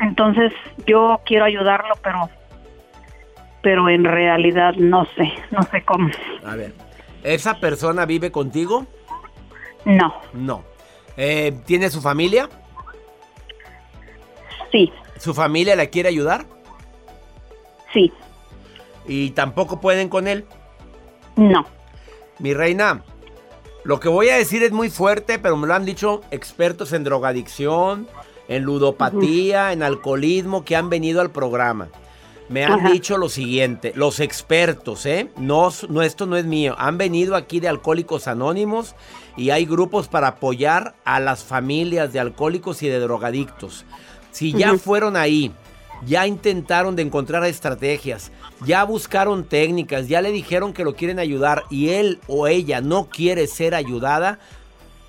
Entonces 0.00 0.52
yo 0.86 1.20
quiero 1.24 1.44
ayudarlo, 1.44 1.94
pero 2.02 2.28
pero 3.62 3.88
en 3.88 4.04
realidad 4.04 4.74
no 4.74 5.06
sé, 5.16 5.32
no 5.50 5.62
sé 5.62 5.82
cómo. 5.82 6.10
A 6.44 6.56
ver. 6.56 6.74
¿Esa 7.22 7.60
persona 7.60 8.04
vive 8.04 8.32
contigo? 8.32 8.86
No. 9.84 10.12
No. 10.32 10.64
Eh, 11.16 11.52
¿Tiene 11.64 11.88
su 11.88 12.00
familia? 12.00 12.48
Sí. 14.72 14.92
¿Su 15.18 15.32
familia 15.34 15.76
la 15.76 15.86
quiere 15.86 16.08
ayudar? 16.08 16.44
Sí. 17.92 18.12
¿Y 19.06 19.30
tampoco 19.30 19.80
pueden 19.80 20.08
con 20.08 20.28
él? 20.28 20.44
No. 21.36 21.66
Mi 22.38 22.54
reina, 22.54 23.02
lo 23.84 24.00
que 24.00 24.08
voy 24.08 24.28
a 24.28 24.36
decir 24.36 24.62
es 24.62 24.72
muy 24.72 24.90
fuerte, 24.90 25.38
pero 25.38 25.56
me 25.56 25.66
lo 25.66 25.74
han 25.74 25.84
dicho 25.84 26.20
expertos 26.30 26.92
en 26.92 27.04
drogadicción, 27.04 28.06
en 28.48 28.62
ludopatía, 28.62 29.72
en 29.72 29.82
alcoholismo 29.82 30.64
que 30.64 30.76
han 30.76 30.88
venido 30.90 31.20
al 31.20 31.30
programa. 31.30 31.88
Me 32.48 32.64
han 32.64 32.72
Ajá. 32.72 32.90
dicho 32.90 33.16
lo 33.16 33.28
siguiente, 33.28 33.92
los 33.94 34.20
expertos, 34.20 35.06
¿eh? 35.06 35.30
No, 35.36 35.70
no, 35.88 36.02
esto 36.02 36.26
no 36.26 36.36
es 36.36 36.44
mío. 36.44 36.74
Han 36.78 36.98
venido 36.98 37.34
aquí 37.34 37.60
de 37.60 37.68
Alcohólicos 37.68 38.28
Anónimos 38.28 38.94
y 39.36 39.50
hay 39.50 39.64
grupos 39.64 40.08
para 40.08 40.28
apoyar 40.28 40.94
a 41.04 41.18
las 41.18 41.44
familias 41.44 42.12
de 42.12 42.20
alcohólicos 42.20 42.82
y 42.82 42.88
de 42.88 42.98
drogadictos. 42.98 43.86
Si 44.32 44.52
ya 44.52 44.76
fueron 44.76 45.16
ahí, 45.16 45.52
ya 46.06 46.26
intentaron 46.26 46.96
de 46.96 47.02
encontrar 47.02 47.44
estrategias, 47.44 48.32
ya 48.64 48.84
buscaron 48.84 49.44
técnicas, 49.44 50.08
ya 50.08 50.20
le 50.20 50.32
dijeron 50.32 50.72
que 50.72 50.84
lo 50.84 50.94
quieren 50.94 51.18
ayudar 51.18 51.64
y 51.70 51.90
él 51.90 52.20
o 52.26 52.48
ella 52.48 52.80
no 52.80 53.08
quiere 53.08 53.46
ser 53.46 53.74
ayudada, 53.74 54.38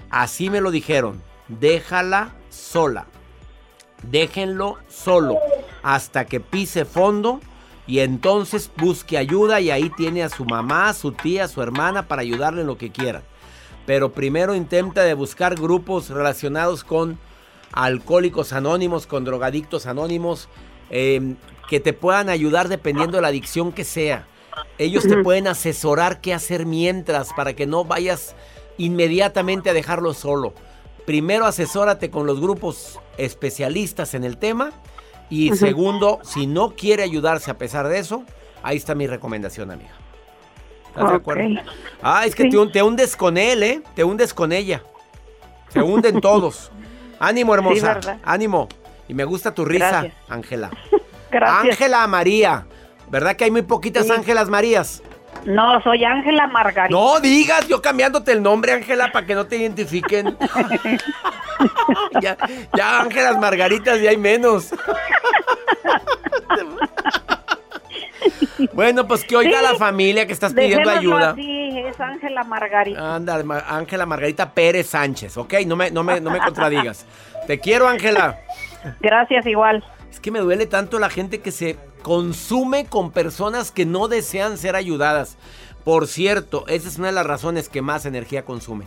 así 0.10 0.50
me 0.50 0.62
lo 0.62 0.72
dijeron, 0.72 1.22
déjala 1.48 2.36
sola. 2.50 3.08
Déjenlo 4.04 4.78
solo 4.90 5.38
hasta 5.82 6.26
que 6.26 6.40
pise 6.40 6.84
fondo 6.86 7.40
y 7.88 8.00
entonces 8.00 8.70
busque 8.78 9.18
ayuda 9.18 9.62
y 9.62 9.72
ahí 9.72 9.90
tiene 9.90 10.24
a 10.24 10.30
su 10.30 10.46
mamá, 10.46 10.90
a 10.90 10.94
su 10.94 11.12
tía, 11.12 11.46
a 11.46 11.48
su 11.48 11.62
hermana 11.62 12.08
para 12.08 12.22
ayudarle 12.22 12.62
en 12.62 12.68
lo 12.68 12.78
que 12.78 12.92
quiera. 12.92 13.22
Pero 13.86 14.14
primero 14.14 14.56
intenta 14.56 15.04
de 15.04 15.14
buscar 15.14 15.56
grupos 15.56 16.10
relacionados 16.10 16.84
con 16.84 17.18
alcohólicos 17.72 18.54
anónimos, 18.54 19.08
con 19.08 19.26
drogadictos 19.26 19.88
anónimos, 19.88 20.48
eh, 20.96 21.34
que 21.70 21.80
te 21.80 21.92
puedan 21.94 22.30
ayudar 22.30 22.68
dependiendo 22.70 23.18
de 23.18 23.24
la 23.24 23.30
adicción 23.30 23.72
que 23.72 23.84
sea. 23.84 24.28
Ellos 24.78 25.08
te 25.08 25.18
pueden 25.24 25.48
asesorar 25.48 26.22
qué 26.22 26.34
hacer 26.36 26.68
mientras 26.68 27.34
para 27.34 27.54
que 27.54 27.66
no 27.66 27.84
vayas 27.84 28.36
inmediatamente 28.78 29.72
a 29.72 29.74
dejarlo 29.74 30.14
solo. 30.14 30.54
Primero 31.08 31.46
asesórate 31.48 32.12
con 32.12 32.28
los 32.28 32.40
grupos 32.40 33.00
especialistas 33.18 34.14
en 34.14 34.24
el 34.24 34.38
tema 34.38 34.72
y 35.30 35.56
segundo, 35.56 36.20
si 36.24 36.46
no 36.46 36.76
quiere 36.76 37.02
ayudarse 37.02 37.50
a 37.50 37.58
pesar 37.58 37.88
de 37.88 37.98
eso, 37.98 38.24
ahí 38.62 38.78
está 38.78 38.94
mi 38.94 39.08
recomendación, 39.08 39.72
amiga. 39.72 39.90
¿Estás 40.90 41.10
de 41.10 41.16
acuerdo? 41.16 41.44
Ah, 42.04 42.26
es 42.28 42.36
que 42.36 42.44
Sí. 42.44 42.50
te, 42.52 42.58
hun- 42.60 42.72
te 42.72 42.84
hundes 42.84 43.16
con 43.16 43.38
él, 43.38 43.64
¿eh? 43.64 43.82
Te 43.96 44.04
hundes 44.04 44.32
con 44.34 44.52
ella. 44.52 44.84
Se 45.70 45.82
hunden 45.82 46.22
todos. 46.22 46.72
Ánimo, 47.20 47.56
hermosa. 47.56 48.00
Ánimo. 48.24 48.70
Y 49.08 49.14
me 49.14 49.24
gusta 49.26 49.54
tu 49.54 49.66
risa. 49.66 50.06
Ángela. 50.30 50.70
Gracias. 51.32 51.72
Ángela 51.74 52.08
María. 52.08 52.66
¿Verdad 53.10 53.36
que 53.36 53.44
hay 53.46 53.52
muy 53.52 53.62
poquitas 53.64 54.06
Sí. 54.08 54.12
Ángelas 54.12 54.50
Marías? 54.50 55.02
No, 55.46 55.82
soy 55.82 56.04
Ángela 56.06 56.48
Margarita. 56.48 56.96
No 56.98 57.20
digas, 57.20 57.68
yo 57.68 57.82
cambiándote 57.82 58.32
el 58.32 58.42
nombre, 58.42 58.72
Ángela, 58.74 59.12
para 59.12 59.26
que 59.26 59.36
no 59.36 59.46
te 59.46 59.58
identifiquen. 59.58 60.38
ya, 62.22 62.38
ya 62.76 63.02
Ángelas 63.02 63.38
Margaritas 63.40 64.00
ya 64.00 64.12
hay 64.12 64.18
menos. 64.18 64.70
bueno, 68.74 69.08
pues 69.08 69.24
que 69.26 69.36
oiga 69.36 69.60
Sí, 69.60 69.64
la 69.64 69.76
familia 69.76 70.26
que 70.26 70.34
estás 70.34 70.54
pidiendo 70.54 70.90
ayuda. 70.90 71.32
así, 71.32 71.80
es 71.80 72.00
Ángela 72.00 72.44
Margarita. 72.44 73.20
Ma- 73.44 73.64
Ángela 73.68 74.06
Margarita 74.06 74.52
Pérez 74.52 74.88
Sánchez, 74.88 75.38
¿ok? 75.38 75.54
No 75.66 75.76
me, 75.76 75.92
no 75.92 76.04
me, 76.04 76.20
no 76.22 76.32
me 76.32 76.40
contradigas. 76.40 77.06
Te 77.48 77.60
quiero, 77.60 77.88
Ángela. 77.88 78.40
Gracias, 79.00 79.46
igual. 79.46 79.84
Es 80.12 80.20
que 80.20 80.32
me 80.32 80.40
duele 80.40 80.66
tanto 80.66 81.00
la 81.00 81.10
gente 81.10 81.40
que 81.40 81.52
se 81.52 81.78
consume 82.02 82.86
con 82.86 83.12
personas 83.12 83.72
que 83.72 83.86
no 83.86 84.08
desean 84.08 84.58
ser 84.58 84.76
ayudadas. 84.76 85.38
Por 85.84 86.08
cierto, 86.08 86.66
esa 86.68 86.88
es 86.88 86.98
una 86.98 87.08
de 87.08 87.14
las 87.14 87.26
razones 87.26 87.70
que 87.70 87.82
más 87.82 88.06
energía 88.06 88.46
consume. 88.46 88.86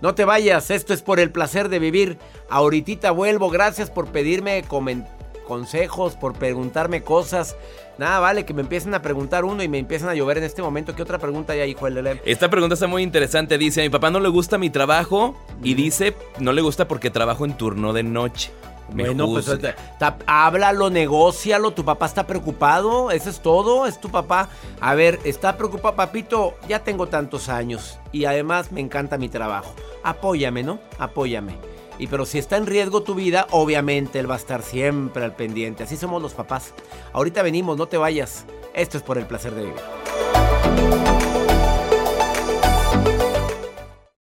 No 0.00 0.14
te 0.14 0.24
vayas, 0.24 0.70
esto 0.70 0.94
es 0.94 1.02
por 1.02 1.20
el 1.20 1.30
placer 1.30 1.68
de 1.68 1.78
vivir. 1.80 2.18
Ahorita 2.48 3.10
vuelvo, 3.10 3.50
gracias 3.50 3.90
por 3.90 4.06
pedirme 4.08 4.64
comen- 4.64 5.06
consejos, 5.46 6.14
por 6.14 6.34
preguntarme 6.34 7.02
cosas. 7.02 7.56
Nada, 7.98 8.20
vale, 8.20 8.44
que 8.44 8.54
me 8.54 8.60
empiecen 8.62 8.94
a 8.94 9.02
preguntar 9.02 9.44
uno 9.44 9.62
y 9.62 9.68
me 9.68 9.78
empiezan 9.78 10.08
a 10.08 10.14
llover 10.14 10.38
en 10.38 10.44
este 10.44 10.62
momento. 10.62 10.94
¿Qué 10.94 11.02
otra 11.02 11.18
pregunta 11.18 11.52
hay, 11.54 11.70
hijo 11.70 11.86
del 11.86 11.94
Lele? 11.94 12.22
Esta 12.24 12.48
pregunta 12.48 12.74
está 12.74 12.86
muy 12.86 13.02
interesante. 13.02 13.58
Dice, 13.58 13.80
a 13.80 13.84
mi 13.84 13.90
papá 13.90 14.10
no 14.10 14.20
le 14.20 14.28
gusta 14.28 14.56
mi 14.56 14.70
trabajo 14.70 15.36
y 15.62 15.74
dice, 15.74 16.14
no 16.38 16.52
le 16.52 16.62
gusta 16.62 16.86
porque 16.86 17.10
trabajo 17.10 17.44
en 17.44 17.54
turno 17.54 17.92
de 17.92 18.04
noche. 18.04 18.52
Me 18.92 19.04
Bueno, 19.04 19.26
pues 19.26 19.46
juzga. 19.46 19.74
ta- 19.98 20.18
háblalo, 20.26 20.88
negócialo. 20.90 21.72
Tu 21.72 21.84
papá 21.84 22.06
está 22.06 22.26
preocupado. 22.26 23.10
Eso 23.10 23.28
es 23.30 23.40
todo. 23.40 23.86
Es 23.86 24.00
tu 24.00 24.08
papá. 24.10 24.48
A 24.80 24.94
ver, 24.94 25.20
está 25.24 25.56
preocupado, 25.56 25.94
papito. 25.96 26.54
Ya 26.68 26.82
tengo 26.84 27.06
tantos 27.08 27.48
años 27.48 27.98
y 28.12 28.24
además 28.24 28.72
me 28.72 28.80
encanta 28.80 29.18
mi 29.18 29.28
trabajo. 29.28 29.74
Apóyame, 30.02 30.62
¿no? 30.62 30.78
Apóyame. 30.98 31.56
Y 31.98 32.06
pero 32.06 32.24
si 32.24 32.38
está 32.38 32.56
en 32.56 32.66
riesgo 32.66 33.02
tu 33.02 33.14
vida, 33.14 33.46
obviamente 33.50 34.20
él 34.20 34.30
va 34.30 34.34
a 34.34 34.38
estar 34.38 34.62
siempre 34.62 35.24
al 35.24 35.34
pendiente. 35.34 35.82
Así 35.82 35.96
somos 35.96 36.22
los 36.22 36.32
papás. 36.32 36.72
Ahorita 37.12 37.42
venimos, 37.42 37.76
no 37.76 37.86
te 37.88 37.98
vayas. 37.98 38.44
Esto 38.72 38.96
es 38.96 39.02
por 39.02 39.18
el 39.18 39.26
placer 39.26 39.52
de 39.54 39.62
vivir. 39.64 41.27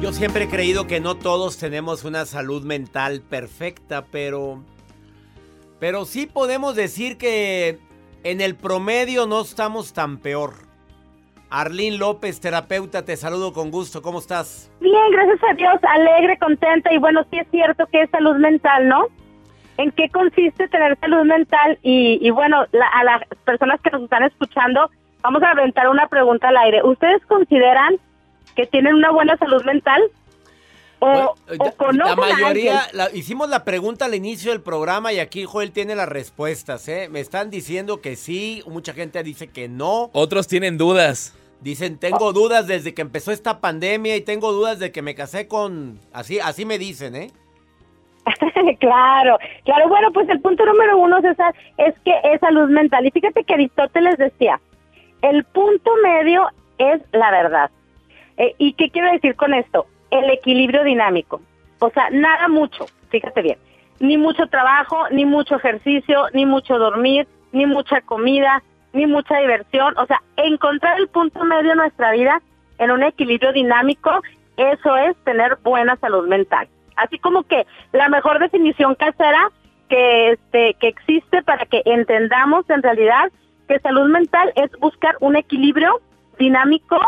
Yo 0.00 0.12
siempre 0.12 0.44
he 0.44 0.48
creído 0.48 0.86
que 0.86 1.00
no 1.00 1.16
todos 1.16 1.58
tenemos 1.58 2.04
una 2.04 2.26
salud 2.26 2.62
mental 2.64 3.22
perfecta, 3.28 4.04
pero 4.10 4.62
pero 5.80 6.04
sí 6.04 6.26
podemos 6.26 6.74
decir 6.76 7.18
que 7.18 7.78
en 8.22 8.40
el 8.40 8.54
promedio 8.56 9.26
no 9.26 9.40
estamos 9.42 9.92
tan 9.92 10.18
peor. 10.18 10.52
Arlín 11.50 11.98
López, 11.98 12.40
terapeuta, 12.40 13.04
te 13.04 13.16
saludo 13.16 13.52
con 13.52 13.70
gusto. 13.70 14.02
¿Cómo 14.02 14.18
estás? 14.18 14.70
Bien, 14.80 15.10
gracias 15.12 15.38
a 15.50 15.54
Dios, 15.54 15.74
alegre, 15.82 16.38
contenta 16.38 16.92
y 16.92 16.98
bueno, 16.98 17.24
sí 17.30 17.38
es 17.38 17.46
cierto 17.50 17.86
que 17.86 18.02
es 18.02 18.10
salud 18.10 18.36
mental, 18.36 18.88
¿no? 18.88 19.06
¿En 19.76 19.90
qué 19.92 20.08
consiste 20.10 20.68
tener 20.68 20.98
salud 20.98 21.24
mental? 21.24 21.78
Y, 21.82 22.18
y 22.26 22.30
bueno, 22.30 22.64
la- 22.72 22.88
a 22.88 23.04
las 23.04 23.22
personas 23.44 23.80
que 23.80 23.90
nos 23.90 24.02
están 24.02 24.24
escuchando, 24.24 24.90
vamos 25.22 25.42
a 25.42 25.50
aventar 25.50 25.88
una 25.88 26.08
pregunta 26.08 26.48
al 26.48 26.56
aire. 26.56 26.82
¿Ustedes 26.82 27.24
consideran 27.26 27.96
que 28.56 28.66
tienen 28.66 28.94
una 28.94 29.10
buena 29.12 29.36
salud 29.36 29.62
mental? 29.64 30.02
¿O, 30.98 31.34
o 31.58 31.72
conocen 31.76 32.16
La 32.16 32.16
mayoría, 32.16 32.82
la- 32.92 33.10
hicimos 33.14 33.50
la 33.50 33.64
pregunta 33.64 34.06
al 34.06 34.14
inicio 34.14 34.50
del 34.50 34.62
programa 34.62 35.12
y 35.12 35.18
aquí 35.18 35.44
Joel 35.44 35.70
tiene 35.70 35.94
las 35.94 36.08
respuestas, 36.08 36.88
¿eh? 36.88 37.08
Me 37.10 37.20
están 37.20 37.50
diciendo 37.50 38.00
que 38.00 38.16
sí, 38.16 38.62
mucha 38.66 38.94
gente 38.94 39.22
dice 39.22 39.48
que 39.48 39.68
no. 39.68 40.10
Otros 40.14 40.48
tienen 40.48 40.78
dudas. 40.78 41.34
Dicen, 41.60 41.98
tengo 41.98 42.32
dudas 42.32 42.66
desde 42.66 42.94
que 42.94 43.02
empezó 43.02 43.30
esta 43.30 43.60
pandemia 43.60 44.16
y 44.16 44.20
tengo 44.22 44.52
dudas 44.52 44.78
de 44.78 44.90
que 44.90 45.02
me 45.02 45.14
casé 45.14 45.48
con... 45.48 45.98
Así, 46.12 46.38
así 46.40 46.64
me 46.64 46.78
dicen, 46.78 47.14
¿eh? 47.14 47.30
claro, 48.80 49.38
claro. 49.64 49.88
Bueno, 49.88 50.12
pues 50.12 50.28
el 50.28 50.40
punto 50.40 50.64
número 50.64 50.98
uno, 50.98 51.20
César, 51.20 51.54
es 51.78 51.94
que 52.04 52.12
es 52.32 52.40
salud 52.40 52.68
mental. 52.70 53.06
Y 53.06 53.10
fíjate 53.10 53.44
que 53.44 53.54
Aristóteles 53.54 54.16
decía, 54.18 54.60
el 55.22 55.44
punto 55.44 55.90
medio 56.02 56.46
es 56.78 57.00
la 57.12 57.30
verdad. 57.30 57.70
Eh, 58.36 58.54
¿Y 58.58 58.74
qué 58.74 58.90
quiero 58.90 59.10
decir 59.12 59.34
con 59.36 59.54
esto? 59.54 59.86
El 60.10 60.30
equilibrio 60.30 60.84
dinámico. 60.84 61.40
O 61.78 61.90
sea, 61.90 62.08
nada 62.10 62.48
mucho, 62.48 62.86
fíjate 63.08 63.42
bien. 63.42 63.58
Ni 63.98 64.16
mucho 64.18 64.46
trabajo, 64.46 65.08
ni 65.10 65.24
mucho 65.24 65.56
ejercicio, 65.56 66.26
ni 66.32 66.46
mucho 66.46 66.78
dormir, 66.78 67.26
ni 67.52 67.66
mucha 67.66 68.00
comida, 68.02 68.62
ni 68.92 69.06
mucha 69.06 69.38
diversión. 69.38 69.96
O 69.98 70.06
sea, 70.06 70.22
encontrar 70.36 70.98
el 70.98 71.08
punto 71.08 71.44
medio 71.44 71.72
en 71.72 71.78
nuestra 71.78 72.12
vida 72.12 72.40
en 72.78 72.90
un 72.90 73.02
equilibrio 73.02 73.52
dinámico, 73.52 74.10
eso 74.56 74.96
es 74.96 75.16
tener 75.24 75.56
buena 75.62 75.96
salud 75.96 76.26
mental. 76.28 76.68
Así 76.96 77.18
como 77.18 77.42
que 77.44 77.66
la 77.92 78.08
mejor 78.08 78.38
definición 78.38 78.94
casera 78.94 79.50
que 79.88 80.32
este 80.32 80.74
que 80.74 80.88
existe 80.88 81.42
para 81.42 81.66
que 81.66 81.82
entendamos 81.84 82.68
en 82.70 82.82
realidad 82.82 83.30
que 83.68 83.78
salud 83.80 84.10
mental 84.10 84.52
es 84.56 84.70
buscar 84.80 85.16
un 85.20 85.36
equilibrio 85.36 86.00
dinámico 86.38 86.98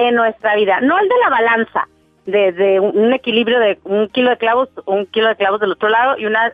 en 0.00 0.14
nuestra 0.14 0.56
vida, 0.56 0.80
no 0.80 0.98
el 0.98 1.08
de 1.08 1.14
la 1.22 1.30
balanza, 1.30 1.88
de, 2.26 2.52
de 2.52 2.80
un 2.80 3.12
equilibrio 3.12 3.58
de 3.58 3.78
un 3.84 4.08
kilo 4.08 4.30
de 4.30 4.36
clavos, 4.36 4.68
un 4.86 5.06
kilo 5.06 5.28
de 5.28 5.36
clavos 5.36 5.60
del 5.60 5.72
otro 5.72 5.88
lado 5.88 6.18
y 6.18 6.26
una 6.26 6.52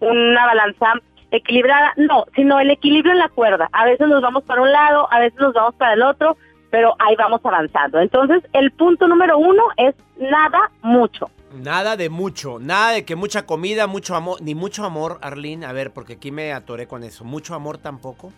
una 0.00 0.46
balanza 0.46 0.92
equilibrada, 1.30 1.92
no, 1.96 2.24
sino 2.34 2.58
el 2.60 2.70
equilibrio 2.70 3.12
en 3.12 3.18
la 3.18 3.28
cuerda. 3.28 3.68
A 3.72 3.84
veces 3.84 4.08
nos 4.08 4.22
vamos 4.22 4.44
para 4.44 4.62
un 4.62 4.72
lado, 4.72 5.08
a 5.12 5.18
veces 5.18 5.38
nos 5.38 5.52
vamos 5.52 5.74
para 5.74 5.94
el 5.94 6.02
otro, 6.02 6.36
pero 6.70 6.94
ahí 6.98 7.16
vamos 7.16 7.40
avanzando. 7.44 8.00
Entonces, 8.00 8.42
el 8.52 8.70
punto 8.72 9.08
número 9.08 9.38
uno 9.38 9.62
es 9.76 9.94
nada 10.18 10.70
mucho. 10.82 11.30
Nada 11.52 11.96
de 11.96 12.10
mucho, 12.10 12.58
nada 12.60 12.92
de 12.92 13.04
que 13.04 13.16
mucha 13.16 13.46
comida, 13.46 13.86
mucho 13.86 14.14
amor, 14.14 14.40
ni 14.42 14.54
mucho 14.54 14.84
amor, 14.84 15.18
Arlín. 15.22 15.64
A 15.64 15.72
ver, 15.72 15.92
porque 15.92 16.14
aquí 16.14 16.30
me 16.30 16.52
atoré 16.52 16.86
con 16.86 17.02
eso. 17.02 17.24
¿Mucho 17.24 17.54
amor 17.54 17.78
tampoco? 17.78 18.32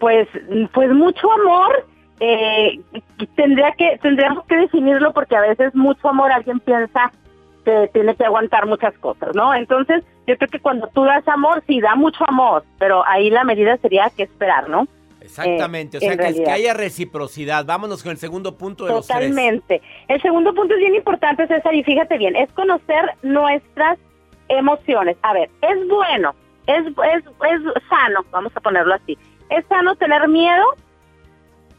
Pues, 0.00 0.28
pues 0.72 0.90
mucho 0.90 1.30
amor, 1.32 1.86
eh, 2.20 2.80
tendría 3.36 3.72
que, 3.72 3.98
tendríamos 4.02 4.44
que 4.46 4.56
definirlo 4.56 5.12
porque 5.12 5.36
a 5.36 5.40
veces 5.40 5.74
mucho 5.74 6.08
amor 6.08 6.32
alguien 6.32 6.60
piensa 6.60 7.12
que 7.64 7.90
tiene 7.92 8.14
que 8.16 8.24
aguantar 8.24 8.66
muchas 8.66 8.96
cosas, 8.98 9.34
¿no? 9.34 9.54
Entonces, 9.54 10.02
yo 10.26 10.36
creo 10.36 10.48
que 10.48 10.58
cuando 10.60 10.88
tú 10.88 11.04
das 11.04 11.26
amor, 11.28 11.62
sí, 11.66 11.80
da 11.80 11.94
mucho 11.94 12.24
amor, 12.28 12.64
pero 12.78 13.04
ahí 13.06 13.30
la 13.30 13.44
medida 13.44 13.76
sería 13.78 14.10
que 14.16 14.22
esperar, 14.24 14.68
¿no? 14.68 14.86
Exactamente, 15.20 15.98
Eh, 15.98 16.00
o 16.00 16.02
sea, 16.02 16.16
que, 16.16 16.28
es- 16.28 16.40
que 16.40 16.50
haya 16.50 16.72
reciprocidad. 16.74 17.66
Vámonos 17.66 18.02
con 18.02 18.12
el 18.12 18.18
segundo 18.18 18.56
punto 18.56 18.86
de 18.86 18.92
los 18.92 19.06
tres. 19.06 19.18
Totalmente. 19.28 19.82
El 20.06 20.22
segundo 20.22 20.54
punto 20.54 20.74
es 20.74 20.80
bien 20.80 20.94
importante, 20.94 21.46
César, 21.46 21.74
y 21.74 21.82
fíjate 21.84 22.16
bien, 22.16 22.34
es 22.36 22.50
conocer 22.52 23.10
nuestras 23.22 23.98
emociones. 24.48 25.16
A 25.22 25.34
ver, 25.34 25.50
es 25.60 25.88
bueno, 25.88 26.34
es, 26.66 26.86
es, 26.86 27.24
es 27.24 27.82
sano, 27.88 28.24
vamos 28.30 28.52
a 28.56 28.60
ponerlo 28.60 28.94
así. 28.94 29.18
¿Es 29.50 29.66
sano 29.66 29.94
tener 29.96 30.26
miedo? 30.28 30.64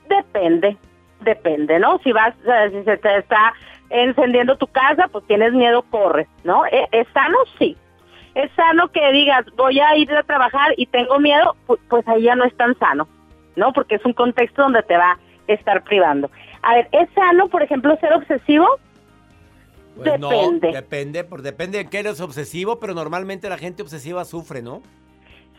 Depende, 0.09 0.75
depende, 1.21 1.79
¿no? 1.79 1.99
Si 1.99 2.11
vas, 2.11 2.35
si 2.71 2.83
se 2.83 2.97
te 2.97 3.17
está 3.17 3.53
encendiendo 3.89 4.57
tu 4.57 4.67
casa, 4.67 5.07
pues 5.11 5.25
tienes 5.27 5.53
miedo, 5.53 5.83
corres, 5.83 6.27
¿no? 6.43 6.65
¿E- 6.65 6.87
¿Es 6.91 7.07
sano? 7.13 7.37
Sí. 7.57 7.77
Es 8.35 8.51
sano 8.55 8.89
que 8.89 9.11
digas, 9.11 9.45
voy 9.55 9.79
a 9.79 9.95
ir 9.97 10.11
a 10.11 10.23
trabajar 10.23 10.73
y 10.77 10.85
tengo 10.85 11.19
miedo, 11.19 11.55
pu- 11.67 11.79
pues 11.89 12.07
ahí 12.07 12.23
ya 12.23 12.35
no 12.35 12.45
es 12.45 12.55
tan 12.55 12.77
sano, 12.77 13.07
¿no? 13.55 13.73
Porque 13.73 13.95
es 13.95 14.05
un 14.05 14.13
contexto 14.13 14.61
donde 14.63 14.83
te 14.83 14.95
va 14.97 15.13
a 15.13 15.19
estar 15.47 15.83
privando. 15.83 16.29
A 16.61 16.75
ver, 16.75 16.89
¿es 16.91 17.09
sano, 17.15 17.47
por 17.49 17.63
ejemplo, 17.63 17.97
ser 17.97 18.13
obsesivo? 18.13 18.67
Pues 19.95 20.19
no, 20.19 20.29
Depende. 20.29 20.71
depende, 20.71 21.23
por, 21.23 21.41
depende 21.41 21.79
de 21.79 21.89
que 21.89 21.99
eres 21.99 22.21
obsesivo, 22.21 22.79
pero 22.79 22.93
normalmente 22.93 23.49
la 23.49 23.57
gente 23.57 23.81
obsesiva 23.81 24.23
sufre, 24.25 24.61
¿no? 24.61 24.81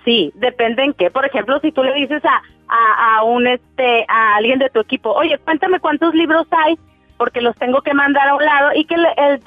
Sí, 0.05 0.33
depende 0.35 0.83
en 0.83 0.95
qué. 0.95 1.11
Por 1.11 1.25
ejemplo, 1.25 1.61
si 1.61 1.73
tú 1.73 1.83
le 1.83 1.95
dices 1.95 2.23
a, 2.25 3.17
a, 3.19 3.25
un 3.25 3.47
este 3.47 4.05
a 4.09 4.37
alguien 4.37 4.59
de 4.59 4.71
tu 4.71 4.81
equipo, 4.81 5.11
oye, 5.13 5.39
cuéntame 5.39 5.81
cuántos 5.81 6.15
libros 6.15 6.47
hay, 6.51 6.79
porque 7.19 7.41
los 7.41 7.55
tengo 7.57 7.83
que 7.83 7.93
mandar 7.93 8.29
a 8.29 8.35
un 8.35 8.45
lado, 8.45 8.71
y 8.75 8.85
que 8.85 8.95
el, 8.95 9.41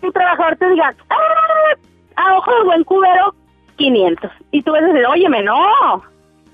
tu 0.00 0.12
trabajador 0.12 0.56
te 0.56 0.68
diga, 0.70 0.94
"Ah, 1.10 1.74
a 2.16 2.36
ojo 2.36 2.54
de 2.54 2.64
buen 2.64 2.84
cubero, 2.84 3.34
500. 3.76 4.30
Y 4.50 4.62
tú 4.62 4.72
vas 4.72 4.82
a 4.82 4.86
decir, 4.86 5.06
óyeme, 5.06 5.42
no, 5.42 6.02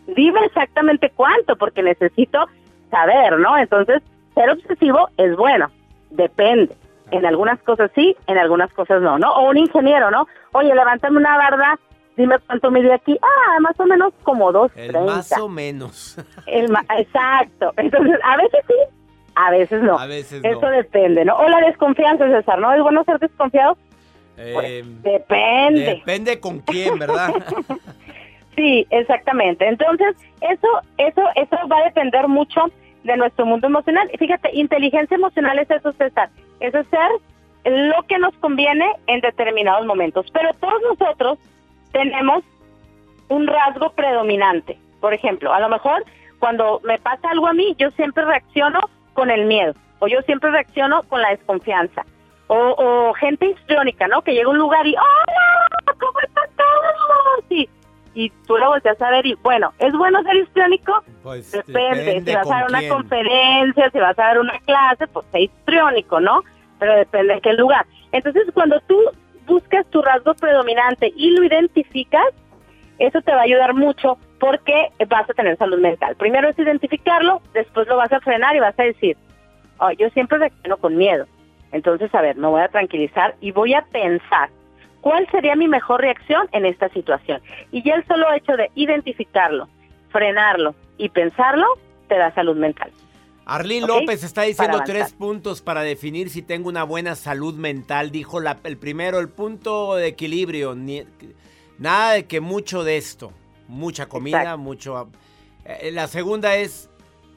dime 0.09 0.41
exactamente 0.47 1.11
cuánto, 1.15 1.57
porque 1.57 1.83
necesito 1.83 2.47
saber, 2.91 3.39
¿no? 3.39 3.57
Entonces, 3.57 4.03
ser 4.35 4.51
obsesivo 4.51 5.09
es 5.17 5.37
bueno, 5.37 5.71
depende. 6.11 6.75
En 7.11 7.27
algunas 7.27 7.61
cosas 7.63 7.91
sí, 7.95 8.17
en 8.27 8.39
algunas 8.39 8.73
cosas 8.73 9.03
no, 9.03 9.19
¿no? 9.19 9.33
O 9.35 9.51
un 9.51 9.59
ingeniero, 9.59 10.11
¿no? 10.11 10.27
Oye, 10.53 10.75
levántame 10.75 11.19
una 11.19 11.37
barda, 11.37 11.79
dime 12.17 12.37
cuánto 12.47 12.71
mide 12.71 12.93
aquí. 12.93 13.19
Ah, 13.23 13.61
más 13.61 13.79
o 13.81 13.87
menos 13.87 14.13
como 14.23 14.53
dos 14.53 14.71
El 14.77 14.93
más 14.93 15.33
o 15.39 15.49
menos. 15.49 16.17
el 16.47 16.71
ma- 16.71 16.85
exacto. 16.99 17.73
Entonces, 17.77 18.19
a 18.25 18.37
veces 18.37 18.61
sí, 18.67 18.75
a 19.35 19.51
veces 19.51 19.83
no. 19.83 19.99
A 19.99 20.07
veces 20.07 20.43
no. 20.43 20.49
Eso 20.51 20.67
depende, 20.69 21.25
¿no? 21.25 21.37
O 21.37 21.49
la 21.49 21.61
desconfianza, 21.61 22.29
César, 22.29 22.59
¿no? 22.59 22.73
¿Es 22.73 22.83
bueno 22.83 23.05
ser 23.05 23.19
desconfiado? 23.19 23.77
Eh, 24.39 24.83
Depende. 25.03 25.85
depende 25.85 26.41
con 26.41 26.61
quién, 26.61 26.99
¿verdad? 26.99 27.33
Sí, 28.55 28.87
exactamente. 28.91 29.67
Entonces, 29.67 30.15
eso, 30.43 30.69
eso, 30.99 31.23
eso 31.37 31.57
va 31.69 31.79
a 31.79 31.85
depender 31.85 32.29
mucho 32.29 32.61
de 33.03 33.17
nuestro 33.17 33.47
mundo 33.47 33.67
emocional. 33.67 34.11
Y 34.13 34.19
Fíjate, 34.19 34.51
inteligencia 34.53 35.15
emocional 35.15 35.59
es 35.59 35.71
eso, 35.71 35.91
César. 35.93 36.29
Es 36.61 36.75
hacer 36.75 37.11
lo 37.65 38.03
que 38.03 38.19
nos 38.19 38.35
conviene 38.37 38.85
en 39.07 39.23
determinados 39.23 39.87
momentos. 39.87 40.27
Pero 40.35 40.51
todos 40.61 40.75
nosotros 40.83 41.39
tenemos 41.93 42.43
un 43.29 43.47
rasgo 43.47 43.91
predominante. 43.93 44.79
Por 45.01 45.15
ejemplo, 45.15 45.53
a 45.53 45.61
lo 45.61 45.69
mejor 45.69 46.05
cuando 46.39 46.81
me 46.85 46.99
pasa 46.99 47.31
algo 47.31 47.47
a 47.47 47.53
mí, 47.53 47.75
yo 47.79 47.91
siempre 47.93 48.25
reacciono 48.25 48.81
con 49.15 49.31
el 49.31 49.45
miedo. 49.47 49.75
O 50.01 50.09
yo 50.09 50.21
siempre 50.23 50.51
reacciono 50.51 51.03
con 51.05 51.23
la 51.23 51.31
desconfianza. 51.31 52.05
O, 52.49 52.57
o 52.57 53.15
gente 53.15 53.47
histriónica, 53.47 54.09
¿no? 54.09 54.23
Que 54.23 54.33
llega 54.33 54.49
a 54.49 54.51
un 54.51 54.59
lugar 54.59 54.87
y 54.87 54.95
¡Hola! 54.97 55.95
¿Cómo 55.99 56.19
están 56.21 56.49
todos? 56.57 57.45
Sí. 57.49 57.69
Y 58.15 58.29
tú 58.47 58.59
lo 58.59 58.69
volteas 58.69 59.01
a 59.01 59.11
ver 59.11 59.25
y, 59.25 59.35
bueno, 59.43 59.73
¿es 59.79 59.93
bueno 59.95 60.23
ser 60.25 60.37
histriónico? 60.37 61.03
Pues 61.23 61.51
Depende. 61.53 62.05
depende 62.05 62.31
si 62.33 62.37
vas 62.37 62.51
a 62.51 62.55
dar 62.57 62.69
una 62.69 62.79
quién. 62.81 62.93
conferencia, 62.93 63.91
si 63.91 63.99
vas 63.99 64.19
a 64.19 64.23
dar 64.23 64.39
una 64.39 64.59
clase, 64.61 65.07
pues 65.07 65.25
sé 65.33 65.43
histriónico, 65.43 66.21
¿no? 66.21 66.43
Pero 66.79 66.97
depende 66.97 67.35
de 67.35 67.41
qué 67.41 67.53
lugar. 67.55 67.87
Entonces, 68.11 68.43
cuando 68.53 68.81
tú 68.81 68.99
buscas 69.47 69.87
tu 69.87 70.03
rasgo 70.03 70.35
predominante 70.35 71.13
y 71.17 71.31
lo 71.31 71.45
identificas, 71.45 72.27
eso 72.99 73.21
te 73.23 73.33
va 73.33 73.41
a 73.41 73.45
ayudar 73.45 73.75
mucho 73.75 74.19
porque 74.39 74.89
vas 75.09 75.29
a 75.29 75.35
tener 75.35 75.57
salud 75.57 75.79
mental. 75.79 76.17
Primero 76.17 76.49
es 76.49 76.59
identificarlo, 76.59 77.41
después 77.55 77.87
lo 77.89 77.97
vas 77.97 78.13
a 78.13 78.21
frenar 78.21 78.57
y 78.57 78.61
vas 78.61 78.79
a 78.79 78.85
decir, 78.85 79.17
oh, 79.79 79.91
yo 79.93 80.11
siempre 80.11 80.39
reacciono 80.39 80.77
con 80.77 80.97
miedo. 80.97 81.27
Entonces, 81.73 82.15
a 82.15 82.21
ver, 82.21 82.37
me 82.37 82.49
voy 82.49 82.61
a 82.61 82.69
tranquilizar 82.69 83.35
y 83.41 83.51
voy 83.51 83.75
a 83.75 83.83
pensar 83.83 84.51
cuál 85.01 85.27
sería 85.31 85.57
mi 85.57 85.69
mejor 85.69 86.01
reacción 86.01 86.49
en 86.53 86.67
esta 86.67 86.89
situación. 86.91 87.41
Y 87.71 87.83
ya 87.83 87.95
el 87.95 88.07
solo 88.07 88.33
hecho 88.33 88.57
de 88.57 88.71
identificarlo, 88.75 89.69
frenarlo 90.11 90.75
y 90.99 91.09
pensarlo, 91.09 91.67
te 92.09 92.17
da 92.19 92.33
salud 92.35 92.57
mental. 92.57 92.91
Arlín 93.45 93.85
¿Ok? 93.85 93.89
López 93.89 94.23
está 94.25 94.43
diciendo 94.43 94.81
tres 94.85 95.13
puntos 95.13 95.63
para 95.63 95.83
definir 95.83 96.31
si 96.31 96.43
tengo 96.43 96.69
una 96.69 96.85
buena 96.85 97.15
salud 97.17 97.55
mental. 97.55 98.11
Dijo 98.11 98.41
la- 98.41 98.59
el 98.65 98.77
primero, 98.79 99.19
el 99.19 99.29
punto 99.29 99.97
de 99.97 100.07
equilibrio. 100.07 100.75
ni- 100.75 101.05
nada 101.79 102.13
de 102.13 102.27
que 102.27 102.41
mucho 102.41 102.85
de 102.85 102.97
esto. 102.97 103.33
Mucha 103.69 104.07
comida, 104.07 104.39
Exacto. 104.43 104.59
mucho... 104.59 105.09
eh, 105.65 105.91
la 105.93 106.07
segunda 106.07 106.57
es 106.57 106.89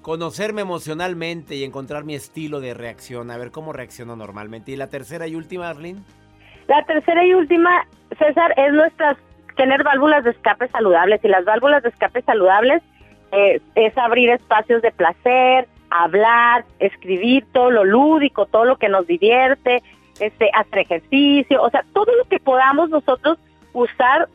conocerme 0.02 0.62
emocionalmente 0.62 1.56
y 1.56 1.64
encontrar 1.64 2.04
mi 2.04 2.14
estilo 2.14 2.60
de 2.60 2.74
reacción, 2.76 3.32
a 3.32 3.38
ver 3.38 3.50
cómo 3.52 3.74
reacciono 3.74 4.16
normalmente. 4.16 4.72
¿Y 4.72 4.76
la 4.76 4.88
tercera 4.90 5.28
y 5.28 5.36
última, 5.36 5.70
Arlene? 5.70 6.02
La 6.68 6.84
tercera 6.86 7.26
y 7.26 7.34
última, 7.34 7.88
César, 8.20 8.54
es 8.58 8.72
nuestras 8.74 9.18
tener 9.58 9.84
válvulas 9.84 10.24
de 10.24 10.32
escape 10.32 10.68
saludables 10.70 11.22
y 11.24 11.28
las 11.28 11.46
válvulas 11.46 11.82
de 11.82 11.90
escape 11.90 12.22
saludables 12.24 12.84
eh, 13.32 13.62
es 13.76 13.98
abrir 13.98 14.30
espacios 14.30 14.82
de 14.84 14.92
placer, 14.92 15.68
hablar, 15.90 16.66
escribir 16.80 17.46
todo 17.52 17.72
lo 17.72 17.84
lúdico, 17.84 18.46
todo 18.46 18.66
lo 18.66 18.78
que 18.78 18.90
nos 18.90 19.08
divierte, 19.08 19.84
este, 20.20 20.50
hacer 20.54 20.80
ejercicio, 20.80 21.62
o 21.62 21.70
sea, 21.70 21.84
todo 21.94 22.16
lo 22.16 22.26
que 22.26 22.40
podamos 22.40 22.90
nosotros 22.90 23.38
usar 23.74 24.28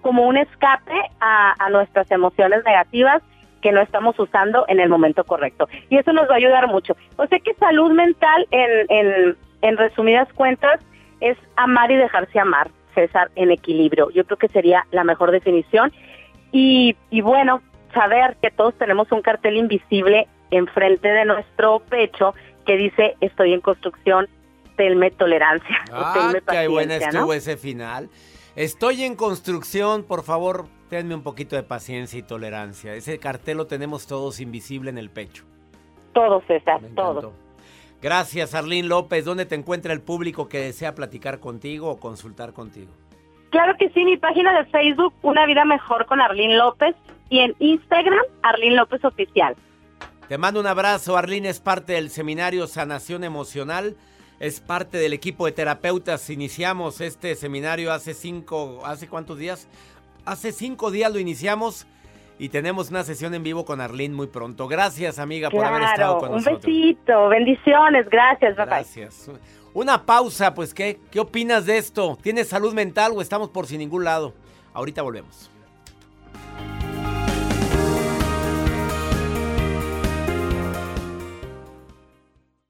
como 0.00 0.26
un 0.26 0.36
escape 0.36 0.92
a, 1.20 1.68
nuestras 1.70 2.10
emociones 2.10 2.62
negativas 2.64 3.22
que 3.62 3.72
no 3.72 3.80
estamos 3.80 4.18
usando 4.18 4.66
en 4.68 4.78
el 4.78 4.90
momento 4.90 5.24
correcto. 5.24 5.66
Y 5.88 5.96
eso 5.96 6.12
nos 6.12 6.28
va 6.28 6.34
a 6.34 6.36
ayudar 6.36 6.68
mucho. 6.68 6.94
O 7.16 7.26
sea 7.26 7.38
que 7.38 7.54
salud 7.54 7.90
mental, 7.92 8.46
en, 8.50 8.86
en, 8.90 9.36
en 9.62 9.76
resumidas 9.78 10.30
cuentas, 10.34 10.78
es 11.20 11.38
amar 11.56 11.90
y 11.90 11.96
dejarse 11.96 12.38
amar, 12.38 12.70
César, 12.94 13.30
en 13.34 13.50
equilibrio. 13.50 14.10
Yo 14.10 14.24
creo 14.26 14.36
que 14.36 14.48
sería 14.48 14.86
la 14.90 15.04
mejor 15.04 15.30
definición. 15.30 15.90
Y, 16.52 16.96
y 17.10 17.22
bueno, 17.22 17.62
saber 17.94 18.36
que 18.42 18.50
todos 18.50 18.74
tenemos 18.74 19.10
un 19.10 19.22
cartel 19.22 19.56
invisible 19.56 20.28
enfrente 20.50 21.08
de 21.08 21.24
nuestro 21.24 21.80
pecho 21.80 22.34
que 22.66 22.76
dice 22.76 23.16
estoy 23.20 23.52
en 23.52 23.60
construcción, 23.60 24.28
tenme 24.76 25.10
tolerancia. 25.10 25.84
Ah, 25.92 26.12
tenme 26.14 26.40
qué 26.46 26.68
buena 26.68 26.94
paciencia", 26.94 27.08
estuvo 27.08 27.26
¿no? 27.26 27.32
ese 27.32 27.56
final. 27.56 28.08
Estoy 28.56 29.02
en 29.02 29.16
construcción, 29.16 30.04
por 30.04 30.22
favor, 30.22 30.66
tenme 30.88 31.14
un 31.14 31.22
poquito 31.22 31.56
de 31.56 31.64
paciencia 31.64 32.18
y 32.18 32.22
tolerancia. 32.22 32.94
Ese 32.94 33.18
cartel 33.18 33.56
lo 33.56 33.66
tenemos 33.66 34.06
todos 34.06 34.38
invisible 34.40 34.90
en 34.90 34.98
el 34.98 35.10
pecho. 35.10 35.44
Todo, 36.12 36.40
César, 36.46 36.80
Me 36.80 36.88
todo. 36.90 37.10
encantó. 37.18 37.32
Gracias, 38.00 38.54
Arlene 38.54 38.86
López. 38.86 39.24
¿Dónde 39.24 39.46
te 39.46 39.54
encuentra 39.54 39.92
el 39.92 40.02
público 40.02 40.48
que 40.48 40.58
desea 40.58 40.94
platicar 40.94 41.40
contigo 41.40 41.90
o 41.90 41.98
consultar 41.98 42.52
contigo? 42.52 42.92
Claro 43.50 43.74
que 43.78 43.88
sí, 43.90 44.04
mi 44.04 44.16
página 44.16 44.56
de 44.58 44.66
Facebook, 44.66 45.14
Una 45.22 45.46
Vida 45.46 45.64
Mejor 45.64 46.06
con 46.06 46.20
Arlene 46.20 46.56
López, 46.56 46.94
y 47.30 47.38
en 47.40 47.54
Instagram, 47.58 48.22
Arlene 48.42 48.76
López 48.76 49.04
Oficial. 49.04 49.56
Te 50.28 50.38
mando 50.38 50.60
un 50.60 50.66
abrazo. 50.66 51.16
Arlene 51.16 51.48
es 51.48 51.60
parte 51.60 51.94
del 51.94 52.10
seminario 52.10 52.66
Sanación 52.66 53.24
Emocional. 53.24 53.96
Es 54.40 54.60
parte 54.60 54.98
del 54.98 55.12
equipo 55.12 55.46
de 55.46 55.52
terapeutas. 55.52 56.28
Iniciamos 56.30 57.00
este 57.00 57.34
seminario 57.34 57.92
hace 57.92 58.14
cinco, 58.14 58.80
¿hace 58.84 59.08
cuántos 59.08 59.38
días? 59.38 59.68
Hace 60.24 60.52
cinco 60.52 60.90
días 60.90 61.12
lo 61.12 61.18
iniciamos 61.18 61.86
y 62.38 62.48
tenemos 62.48 62.90
una 62.90 63.04
sesión 63.04 63.34
en 63.34 63.42
vivo 63.42 63.64
con 63.64 63.80
Arlene 63.80 64.14
muy 64.14 64.26
pronto. 64.26 64.66
Gracias, 64.66 65.18
amiga, 65.18 65.50
por 65.50 65.64
haber 65.64 65.82
estado 65.82 66.18
con 66.18 66.30
un 66.30 66.36
nosotros. 66.36 66.62
besito, 66.64 67.28
bendiciones, 67.28 68.08
gracias, 68.10 68.56
bye. 68.56 68.66
Gracias. 68.66 69.30
Una 69.72 70.04
pausa, 70.04 70.54
pues, 70.54 70.72
¿qué? 70.74 70.98
¿Qué 71.10 71.20
opinas 71.20 71.66
de 71.66 71.76
esto? 71.78 72.18
¿Tienes 72.22 72.48
salud 72.48 72.72
mental 72.74 73.12
o 73.14 73.20
estamos 73.20 73.50
por 73.50 73.66
sin 73.66 73.78
ningún 73.78 74.04
lado? 74.04 74.34
Ahorita 74.72 75.02
volvemos. 75.02 75.50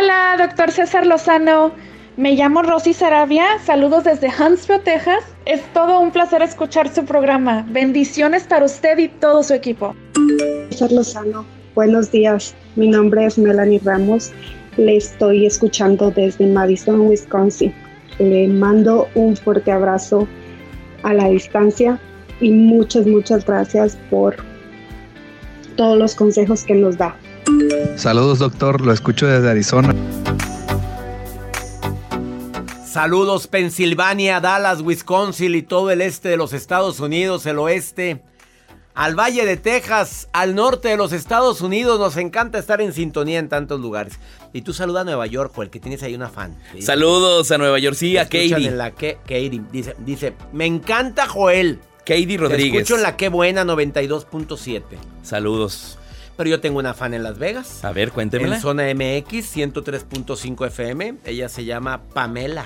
Hola, 0.00 0.36
doctor 0.38 0.70
César 0.70 1.06
Lozano. 1.06 1.72
Me 2.16 2.34
llamo 2.34 2.62
Rosy 2.62 2.94
Sarabia. 2.94 3.58
Saludos 3.62 4.04
desde 4.04 4.28
Huntsville, 4.28 4.80
Texas. 4.80 5.24
Es 5.44 5.60
todo 5.74 6.00
un 6.00 6.10
placer 6.10 6.40
escuchar 6.40 6.88
su 6.88 7.04
programa. 7.04 7.66
Bendiciones 7.68 8.44
para 8.44 8.64
usted 8.64 8.96
y 8.96 9.08
todo 9.08 9.42
su 9.42 9.52
equipo. 9.52 9.94
César 10.70 10.90
Lozano, 10.90 11.44
buenos 11.74 12.10
días. 12.10 12.54
Mi 12.76 12.88
nombre 12.88 13.26
es 13.26 13.36
Melanie 13.36 13.80
Ramos. 13.84 14.32
Le 14.78 14.96
estoy 14.96 15.44
escuchando 15.44 16.10
desde 16.10 16.46
Madison, 16.46 17.02
Wisconsin. 17.02 17.74
Le 18.18 18.48
mando 18.48 19.06
un 19.14 19.36
fuerte 19.36 19.70
abrazo 19.70 20.26
a 21.02 21.12
la 21.12 21.28
distancia 21.28 22.00
y 22.40 22.50
muchas, 22.50 23.06
muchas 23.06 23.44
gracias 23.44 23.98
por 24.08 24.36
todos 25.76 25.98
los 25.98 26.14
consejos 26.14 26.64
que 26.64 26.74
nos 26.74 26.96
da. 26.96 27.14
Saludos, 27.96 28.38
doctor. 28.38 28.80
Lo 28.80 28.92
escucho 28.92 29.26
desde 29.26 29.50
Arizona. 29.50 29.94
Saludos 32.86 33.46
Pensilvania, 33.46 34.40
Dallas, 34.40 34.80
Wisconsin 34.80 35.54
y 35.54 35.62
todo 35.62 35.90
el 35.90 36.00
este 36.00 36.28
de 36.28 36.36
los 36.36 36.52
Estados 36.52 36.98
Unidos, 36.98 37.46
el 37.46 37.58
oeste, 37.60 38.20
al 38.94 39.14
Valle 39.14 39.46
de 39.46 39.56
Texas, 39.56 40.28
al 40.32 40.56
norte 40.56 40.88
de 40.88 40.96
los 40.96 41.12
Estados 41.12 41.60
Unidos. 41.60 42.00
Nos 42.00 42.16
encanta 42.16 42.58
estar 42.58 42.80
en 42.80 42.92
sintonía 42.92 43.38
en 43.38 43.48
tantos 43.48 43.80
lugares. 43.80 44.14
Y 44.52 44.62
tú 44.62 44.72
saluda 44.72 45.02
a 45.02 45.04
Nueva 45.04 45.26
York, 45.28 45.52
Joel, 45.54 45.70
que 45.70 45.78
tienes 45.78 46.02
ahí 46.02 46.16
una 46.16 46.28
fan. 46.30 46.56
¿sí? 46.72 46.82
Saludos 46.82 47.48
a 47.52 47.58
Nueva 47.58 47.78
York, 47.78 47.94
sí, 47.96 48.16
a 48.16 48.28
Te 48.28 48.38
escuchan 48.38 48.58
Katie. 48.58 48.68
en 48.72 48.78
la 48.78 48.90
que, 48.90 49.18
Katie 49.22 49.62
dice, 49.70 49.94
dice, 49.98 50.34
me 50.52 50.66
encanta 50.66 51.28
Joel. 51.28 51.78
Katie 52.00 52.26
Te 52.26 52.36
Rodríguez. 52.38 52.82
escucho 52.82 52.96
en 52.96 53.02
la 53.04 53.16
que 53.16 53.28
buena 53.28 53.64
92.7. 53.64 54.82
Saludos. 55.22 55.96
Pero 56.40 56.48
yo 56.48 56.60
tengo 56.62 56.78
una 56.78 56.94
fan 56.94 57.12
en 57.12 57.22
Las 57.22 57.38
Vegas. 57.38 57.84
A 57.84 57.92
ver, 57.92 58.12
cuéntemela. 58.12 58.54
En 58.56 58.62
zona 58.62 58.84
MX 58.94 59.54
103.5 59.58 60.66
FM. 60.68 61.16
Ella 61.26 61.50
se 61.50 61.66
llama 61.66 62.00
Pamela. 62.14 62.64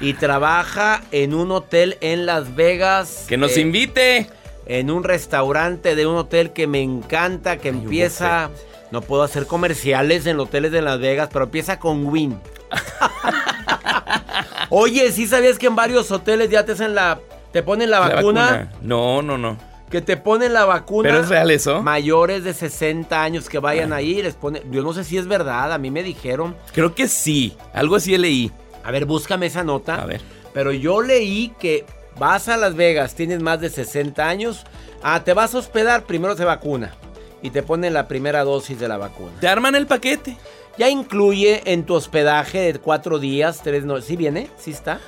Y 0.00 0.14
trabaja 0.14 1.00
en 1.12 1.34
un 1.34 1.52
hotel 1.52 1.96
en 2.00 2.26
Las 2.26 2.56
Vegas. 2.56 3.26
Que 3.28 3.36
nos 3.36 3.56
Eh, 3.56 3.60
invite. 3.60 4.28
en 4.66 4.90
un 4.90 5.04
restaurante 5.04 5.94
de 5.94 6.04
un 6.08 6.16
hotel 6.16 6.50
que 6.52 6.66
me 6.66 6.82
encanta, 6.82 7.58
que 7.58 7.68
empieza... 7.68 8.50
No 8.90 9.02
puedo 9.02 9.22
hacer 9.22 9.46
comerciales 9.46 10.26
en 10.26 10.40
hoteles 10.40 10.72
de 10.72 10.82
Las 10.82 10.98
Vegas, 10.98 11.28
pero 11.32 11.44
empieza 11.44 11.78
con 11.78 12.04
Win. 12.06 12.40
Oye, 14.70 15.12
¿sí 15.12 15.28
sabías 15.28 15.60
que 15.60 15.66
en 15.68 15.76
varios 15.76 16.10
hoteles 16.10 16.50
ya 16.50 16.64
te 16.64 16.72
hacen 16.72 16.96
la... 16.96 17.20
te 17.52 17.62
ponen 17.62 17.88
la, 17.88 18.00
La 18.00 18.14
vacuna? 18.16 18.40
vacuna. 18.42 18.72
No, 18.82 19.22
no, 19.22 19.38
no. 19.38 19.73
Que 19.94 20.02
te 20.02 20.16
ponen 20.16 20.52
la 20.52 20.64
vacuna. 20.64 21.08
¿Pero 21.08 21.20
es 21.20 21.28
real 21.28 21.52
eso? 21.52 21.80
Mayores 21.80 22.42
de 22.42 22.52
60 22.52 23.22
años 23.22 23.48
que 23.48 23.60
vayan 23.60 23.92
ahí, 23.92 24.20
les 24.24 24.34
ponen... 24.34 24.68
Yo 24.72 24.82
no 24.82 24.92
sé 24.92 25.04
si 25.04 25.16
es 25.16 25.28
verdad, 25.28 25.72
a 25.72 25.78
mí 25.78 25.92
me 25.92 26.02
dijeron. 26.02 26.56
Creo 26.72 26.96
que 26.96 27.06
sí. 27.06 27.56
Algo 27.72 27.94
así 27.94 28.18
leí. 28.18 28.50
A 28.82 28.90
ver, 28.90 29.04
búscame 29.04 29.46
esa 29.46 29.62
nota. 29.62 29.94
A 29.94 30.04
ver. 30.04 30.20
Pero 30.52 30.72
yo 30.72 31.00
leí 31.00 31.54
que 31.60 31.86
vas 32.18 32.48
a 32.48 32.56
Las 32.56 32.74
Vegas, 32.74 33.14
tienes 33.14 33.40
más 33.40 33.60
de 33.60 33.70
60 33.70 34.28
años, 34.28 34.64
ah, 35.00 35.22
te 35.22 35.32
vas 35.32 35.54
a 35.54 35.58
hospedar, 35.58 36.02
primero 36.02 36.36
se 36.36 36.44
vacuna 36.44 36.92
y 37.40 37.50
te 37.50 37.62
ponen 37.62 37.94
la 37.94 38.08
primera 38.08 38.42
dosis 38.42 38.80
de 38.80 38.88
la 38.88 38.96
vacuna. 38.96 39.30
Te 39.38 39.46
arman 39.46 39.76
el 39.76 39.86
paquete. 39.86 40.36
Ya 40.76 40.90
incluye 40.90 41.62
en 41.66 41.84
tu 41.84 41.94
hospedaje 41.94 42.72
de 42.72 42.80
cuatro 42.80 43.20
días, 43.20 43.60
tres 43.62 43.84
noches. 43.84 44.06
¿Sí 44.06 44.16
viene? 44.16 44.48
¿Sí 44.58 44.72
está? 44.72 44.98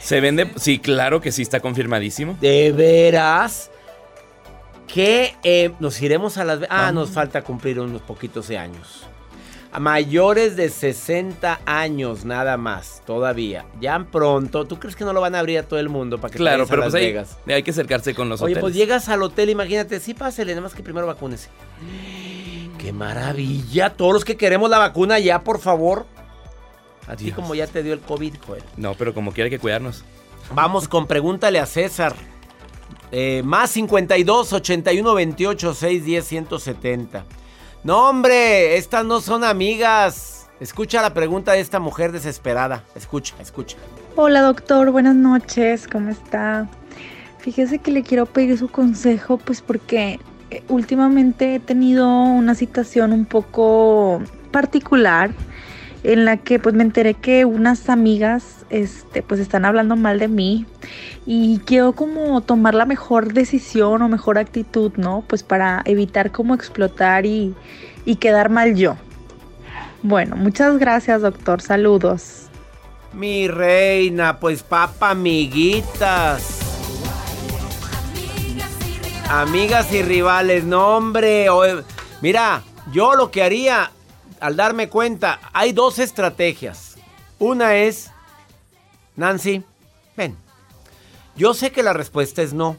Se 0.00 0.20
vende. 0.20 0.50
Sí, 0.56 0.80
claro 0.80 1.20
que 1.20 1.30
sí 1.30 1.42
está 1.42 1.60
confirmadísimo. 1.60 2.36
¿De 2.40 2.72
veras? 2.72 3.70
Que 4.86 5.34
eh, 5.42 5.72
nos 5.80 6.00
iremos 6.02 6.36
a 6.38 6.44
Las. 6.44 6.60
Ah, 6.68 6.92
nos 6.92 7.10
falta 7.10 7.42
cumplir 7.42 7.80
unos 7.80 8.02
poquitos 8.02 8.48
de 8.48 8.58
años. 8.58 9.04
A 9.72 9.80
mayores 9.80 10.54
de 10.54 10.68
60 10.68 11.60
años 11.66 12.24
nada 12.24 12.56
más, 12.56 13.02
todavía. 13.04 13.64
Ya 13.80 13.98
pronto, 14.12 14.66
¿tú 14.66 14.78
crees 14.78 14.94
que 14.94 15.04
no 15.04 15.12
lo 15.12 15.20
van 15.20 15.34
a 15.34 15.40
abrir 15.40 15.58
a 15.58 15.62
todo 15.64 15.80
el 15.80 15.88
mundo 15.88 16.18
para 16.18 16.30
que 16.30 16.34
te 16.34 16.44
Claro, 16.44 16.62
a 16.62 16.66
pero 16.66 16.82
Las 16.82 16.92
pues 16.92 17.02
Vegas? 17.02 17.38
hay 17.48 17.62
que 17.64 17.72
acercarse 17.72 18.14
con 18.14 18.28
los 18.28 18.40
Oye, 18.40 18.52
hoteles. 18.52 18.60
pues 18.62 18.74
llegas 18.76 19.08
al 19.08 19.20
hotel, 19.24 19.50
imagínate, 19.50 19.98
sí, 19.98 20.14
pásele, 20.14 20.52
nada 20.52 20.62
más 20.62 20.74
que 20.74 20.84
primero 20.84 21.08
vacúnese. 21.08 21.48
¡Qué 22.78 22.92
maravilla! 22.92 23.90
Todos 23.90 24.12
los 24.12 24.24
que 24.24 24.36
queremos 24.36 24.70
la 24.70 24.78
vacuna 24.78 25.18
ya, 25.18 25.40
por 25.42 25.58
favor. 25.58 26.06
A 27.08 27.16
Dios. 27.16 27.34
como 27.34 27.56
ya 27.56 27.66
te 27.66 27.82
dio 27.82 27.94
el 27.94 28.00
COVID, 28.00 28.34
Joel. 28.46 28.62
No, 28.76 28.94
pero 28.94 29.12
como 29.12 29.32
quiera 29.32 29.46
hay 29.46 29.50
que 29.50 29.58
cuidarnos. 29.58 30.04
Vamos 30.54 30.86
con 30.86 31.06
pregúntale 31.08 31.58
a 31.58 31.66
César. 31.66 32.14
Eh, 33.16 33.44
más 33.44 33.70
52 33.70 34.52
81 34.54 35.14
28 35.14 35.74
610 35.74 36.24
170. 36.24 37.24
No, 37.84 38.08
hombre, 38.08 38.76
estas 38.76 39.04
no 39.04 39.20
son 39.20 39.44
amigas. 39.44 40.48
Escucha 40.58 41.00
la 41.00 41.14
pregunta 41.14 41.52
de 41.52 41.60
esta 41.60 41.78
mujer 41.78 42.10
desesperada. 42.10 42.82
Escucha, 42.96 43.36
escucha. 43.40 43.76
Hola 44.16 44.42
doctor, 44.42 44.90
buenas 44.90 45.14
noches, 45.14 45.86
¿cómo 45.86 46.10
está? 46.10 46.68
Fíjese 47.38 47.78
que 47.78 47.92
le 47.92 48.02
quiero 48.02 48.26
pedir 48.26 48.58
su 48.58 48.66
consejo, 48.66 49.38
pues 49.38 49.62
porque 49.62 50.18
eh, 50.50 50.64
últimamente 50.66 51.54
he 51.54 51.60
tenido 51.60 52.08
una 52.10 52.56
situación 52.56 53.12
un 53.12 53.26
poco 53.26 54.24
particular 54.50 55.30
en 56.02 56.24
la 56.24 56.36
que 56.36 56.58
pues 56.58 56.74
me 56.74 56.82
enteré 56.82 57.14
que 57.14 57.44
unas 57.44 57.88
amigas 57.88 58.63
este 58.74 59.22
pues 59.22 59.40
están 59.40 59.64
hablando 59.64 59.96
mal 59.96 60.18
de 60.18 60.28
mí 60.28 60.66
y 61.26 61.58
quiero 61.60 61.92
como 61.92 62.40
tomar 62.40 62.74
la 62.74 62.86
mejor 62.86 63.32
decisión 63.32 64.02
o 64.02 64.08
mejor 64.08 64.38
actitud, 64.38 64.92
¿no? 64.96 65.24
Pues 65.26 65.42
para 65.42 65.82
evitar 65.84 66.32
como 66.32 66.54
explotar 66.54 67.24
y, 67.24 67.54
y 68.04 68.16
quedar 68.16 68.50
mal 68.50 68.74
yo. 68.74 68.96
Bueno, 70.02 70.36
muchas 70.36 70.76
gracias 70.78 71.22
doctor, 71.22 71.62
saludos. 71.62 72.48
Mi 73.12 73.46
reina, 73.46 74.40
pues 74.40 74.62
papa, 74.62 75.10
amiguitas. 75.10 76.60
Amigas 79.30 79.92
y 79.92 80.02
rivales, 80.02 80.64
no 80.64 80.96
hombre. 80.96 81.46
Mira, 82.20 82.62
yo 82.92 83.14
lo 83.14 83.30
que 83.30 83.42
haría 83.42 83.90
al 84.40 84.56
darme 84.56 84.88
cuenta, 84.88 85.40
hay 85.52 85.72
dos 85.72 85.98
estrategias. 85.98 86.96
Una 87.38 87.76
es, 87.76 88.10
Nancy, 89.16 89.62
ven. 90.16 90.36
Yo 91.36 91.54
sé 91.54 91.72
que 91.72 91.82
la 91.82 91.92
respuesta 91.92 92.42
es 92.42 92.52
no. 92.52 92.76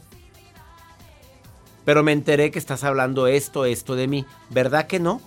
Pero 1.84 2.02
me 2.02 2.12
enteré 2.12 2.50
que 2.50 2.58
estás 2.58 2.84
hablando 2.84 3.26
esto, 3.26 3.64
esto 3.64 3.94
de 3.94 4.08
mí. 4.08 4.26
¿Verdad 4.50 4.86
que 4.86 4.98
no? 4.98 5.20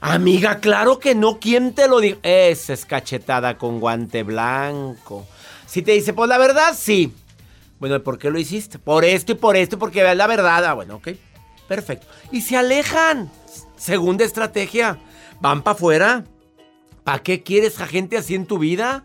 Amiga, 0.00 0.58
claro 0.58 0.98
que 0.98 1.14
no. 1.14 1.38
¿Quién 1.38 1.74
te 1.74 1.86
lo 1.86 2.00
dijo? 2.00 2.18
Esa 2.22 2.72
es 2.72 2.86
cachetada 2.86 3.58
con 3.58 3.78
guante 3.78 4.22
blanco. 4.22 5.26
Si 5.66 5.82
te 5.82 5.92
dice, 5.92 6.12
pues 6.12 6.28
la 6.28 6.38
verdad, 6.38 6.74
sí. 6.76 7.14
Bueno, 7.78 7.96
¿y 7.96 7.98
¿por 8.00 8.18
qué 8.18 8.30
lo 8.30 8.38
hiciste? 8.38 8.78
Por 8.78 9.04
esto 9.04 9.32
y 9.32 9.34
por 9.34 9.56
esto, 9.56 9.78
porque 9.78 10.02
veas 10.02 10.16
la 10.16 10.26
verdad. 10.26 10.64
Ah, 10.64 10.74
bueno, 10.74 10.96
ok. 10.96 11.08
Perfecto. 11.68 12.06
Y 12.30 12.40
se 12.40 12.56
alejan. 12.56 13.30
Segunda 13.76 14.24
estrategia. 14.24 14.98
Van 15.40 15.62
para 15.62 15.76
afuera. 15.76 16.24
¿Para 17.04 17.22
qué 17.22 17.42
quieres 17.42 17.80
a 17.80 17.86
gente 17.86 18.16
así 18.16 18.34
en 18.34 18.46
tu 18.46 18.58
vida? 18.58 19.04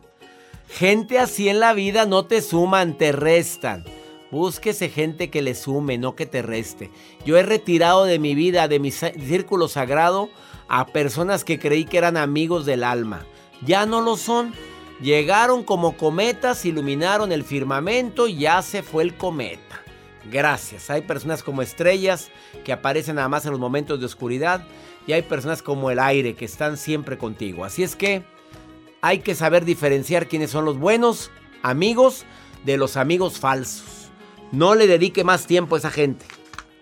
Gente 0.69 1.19
así 1.19 1.49
en 1.49 1.59
la 1.59 1.73
vida 1.73 2.05
no 2.05 2.25
te 2.25 2.41
suman, 2.41 2.97
te 2.97 3.11
restan. 3.11 3.85
Búsquese 4.31 4.89
gente 4.89 5.29
que 5.29 5.41
le 5.41 5.55
sume, 5.55 5.97
no 5.97 6.15
que 6.15 6.25
te 6.25 6.41
reste. 6.41 6.91
Yo 7.25 7.37
he 7.37 7.43
retirado 7.43 8.03
de 8.03 8.19
mi 8.19 8.35
vida, 8.35 8.67
de 8.67 8.79
mi 8.79 8.91
círculo 8.91 9.69
sagrado, 9.69 10.29
a 10.67 10.87
personas 10.87 11.45
que 11.45 11.59
creí 11.59 11.85
que 11.85 11.97
eran 11.97 12.17
amigos 12.17 12.65
del 12.65 12.83
alma. 12.83 13.25
Ya 13.65 13.85
no 13.85 14.01
lo 14.01 14.17
son. 14.17 14.53
Llegaron 15.01 15.63
como 15.63 15.95
cometas, 15.95 16.65
iluminaron 16.65 17.31
el 17.31 17.43
firmamento 17.43 18.27
y 18.27 18.39
ya 18.39 18.61
se 18.61 18.83
fue 18.83 19.03
el 19.03 19.15
cometa. 19.15 19.81
Gracias. 20.29 20.89
Hay 20.89 21.03
personas 21.03 21.41
como 21.41 21.61
estrellas 21.61 22.29
que 22.65 22.73
aparecen 22.73 23.15
nada 23.15 23.29
más 23.29 23.45
en 23.45 23.51
los 23.51 23.59
momentos 23.59 23.99
de 23.99 24.07
oscuridad 24.07 24.65
y 25.05 25.13
hay 25.13 25.21
personas 25.21 25.61
como 25.61 25.89
el 25.89 25.99
aire 25.99 26.35
que 26.35 26.43
están 26.43 26.75
siempre 26.75 27.17
contigo. 27.17 27.63
Así 27.63 27.83
es 27.83 27.95
que 27.95 28.23
hay 29.01 29.19
que 29.19 29.35
saber 29.35 29.65
diferenciar 29.65 30.27
quiénes 30.27 30.51
son 30.51 30.65
los 30.65 30.77
buenos 30.77 31.31
amigos 31.61 32.25
de 32.65 32.77
los 32.77 32.97
amigos 32.97 33.39
falsos. 33.39 34.09
No 34.51 34.75
le 34.75 34.87
dedique 34.87 35.23
más 35.23 35.45
tiempo 35.45 35.75
a 35.75 35.79
esa 35.79 35.91
gente. 35.91 36.25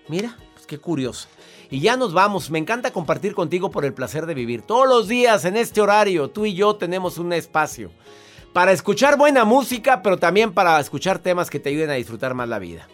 Mira, 0.07 0.37
pues 0.53 0.65
qué 0.65 0.77
curioso. 0.77 1.27
Y 1.69 1.79
ya 1.79 1.97
nos 1.97 2.13
vamos. 2.13 2.51
Me 2.51 2.59
encanta 2.59 2.91
compartir 2.93 3.33
contigo 3.33 3.71
por 3.71 3.85
el 3.85 3.93
placer 3.93 4.25
de 4.25 4.33
vivir. 4.33 4.61
Todos 4.61 4.87
los 4.87 5.07
días 5.07 5.45
en 5.45 5.57
este 5.57 5.81
horario, 5.81 6.29
tú 6.29 6.45
y 6.45 6.53
yo 6.53 6.75
tenemos 6.75 7.17
un 7.17 7.33
espacio 7.33 7.91
para 8.53 8.71
escuchar 8.71 9.17
buena 9.17 9.43
música, 9.43 10.01
pero 10.01 10.17
también 10.17 10.53
para 10.53 10.79
escuchar 10.79 11.19
temas 11.19 11.49
que 11.49 11.59
te 11.59 11.69
ayuden 11.69 11.89
a 11.89 11.95
disfrutar 11.95 12.33
más 12.33 12.47
la 12.47 12.59
vida. 12.59 12.87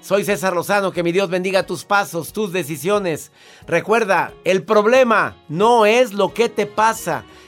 Soy 0.00 0.24
César 0.24 0.54
Lozano, 0.54 0.90
que 0.90 1.02
mi 1.02 1.12
Dios 1.12 1.30
bendiga 1.30 1.66
tus 1.66 1.84
pasos, 1.84 2.32
tus 2.32 2.52
decisiones. 2.52 3.30
Recuerda, 3.66 4.32
el 4.44 4.64
problema 4.64 5.36
no 5.48 5.86
es 5.86 6.12
lo 6.12 6.34
que 6.34 6.48
te 6.48 6.66
pasa, 6.66 7.24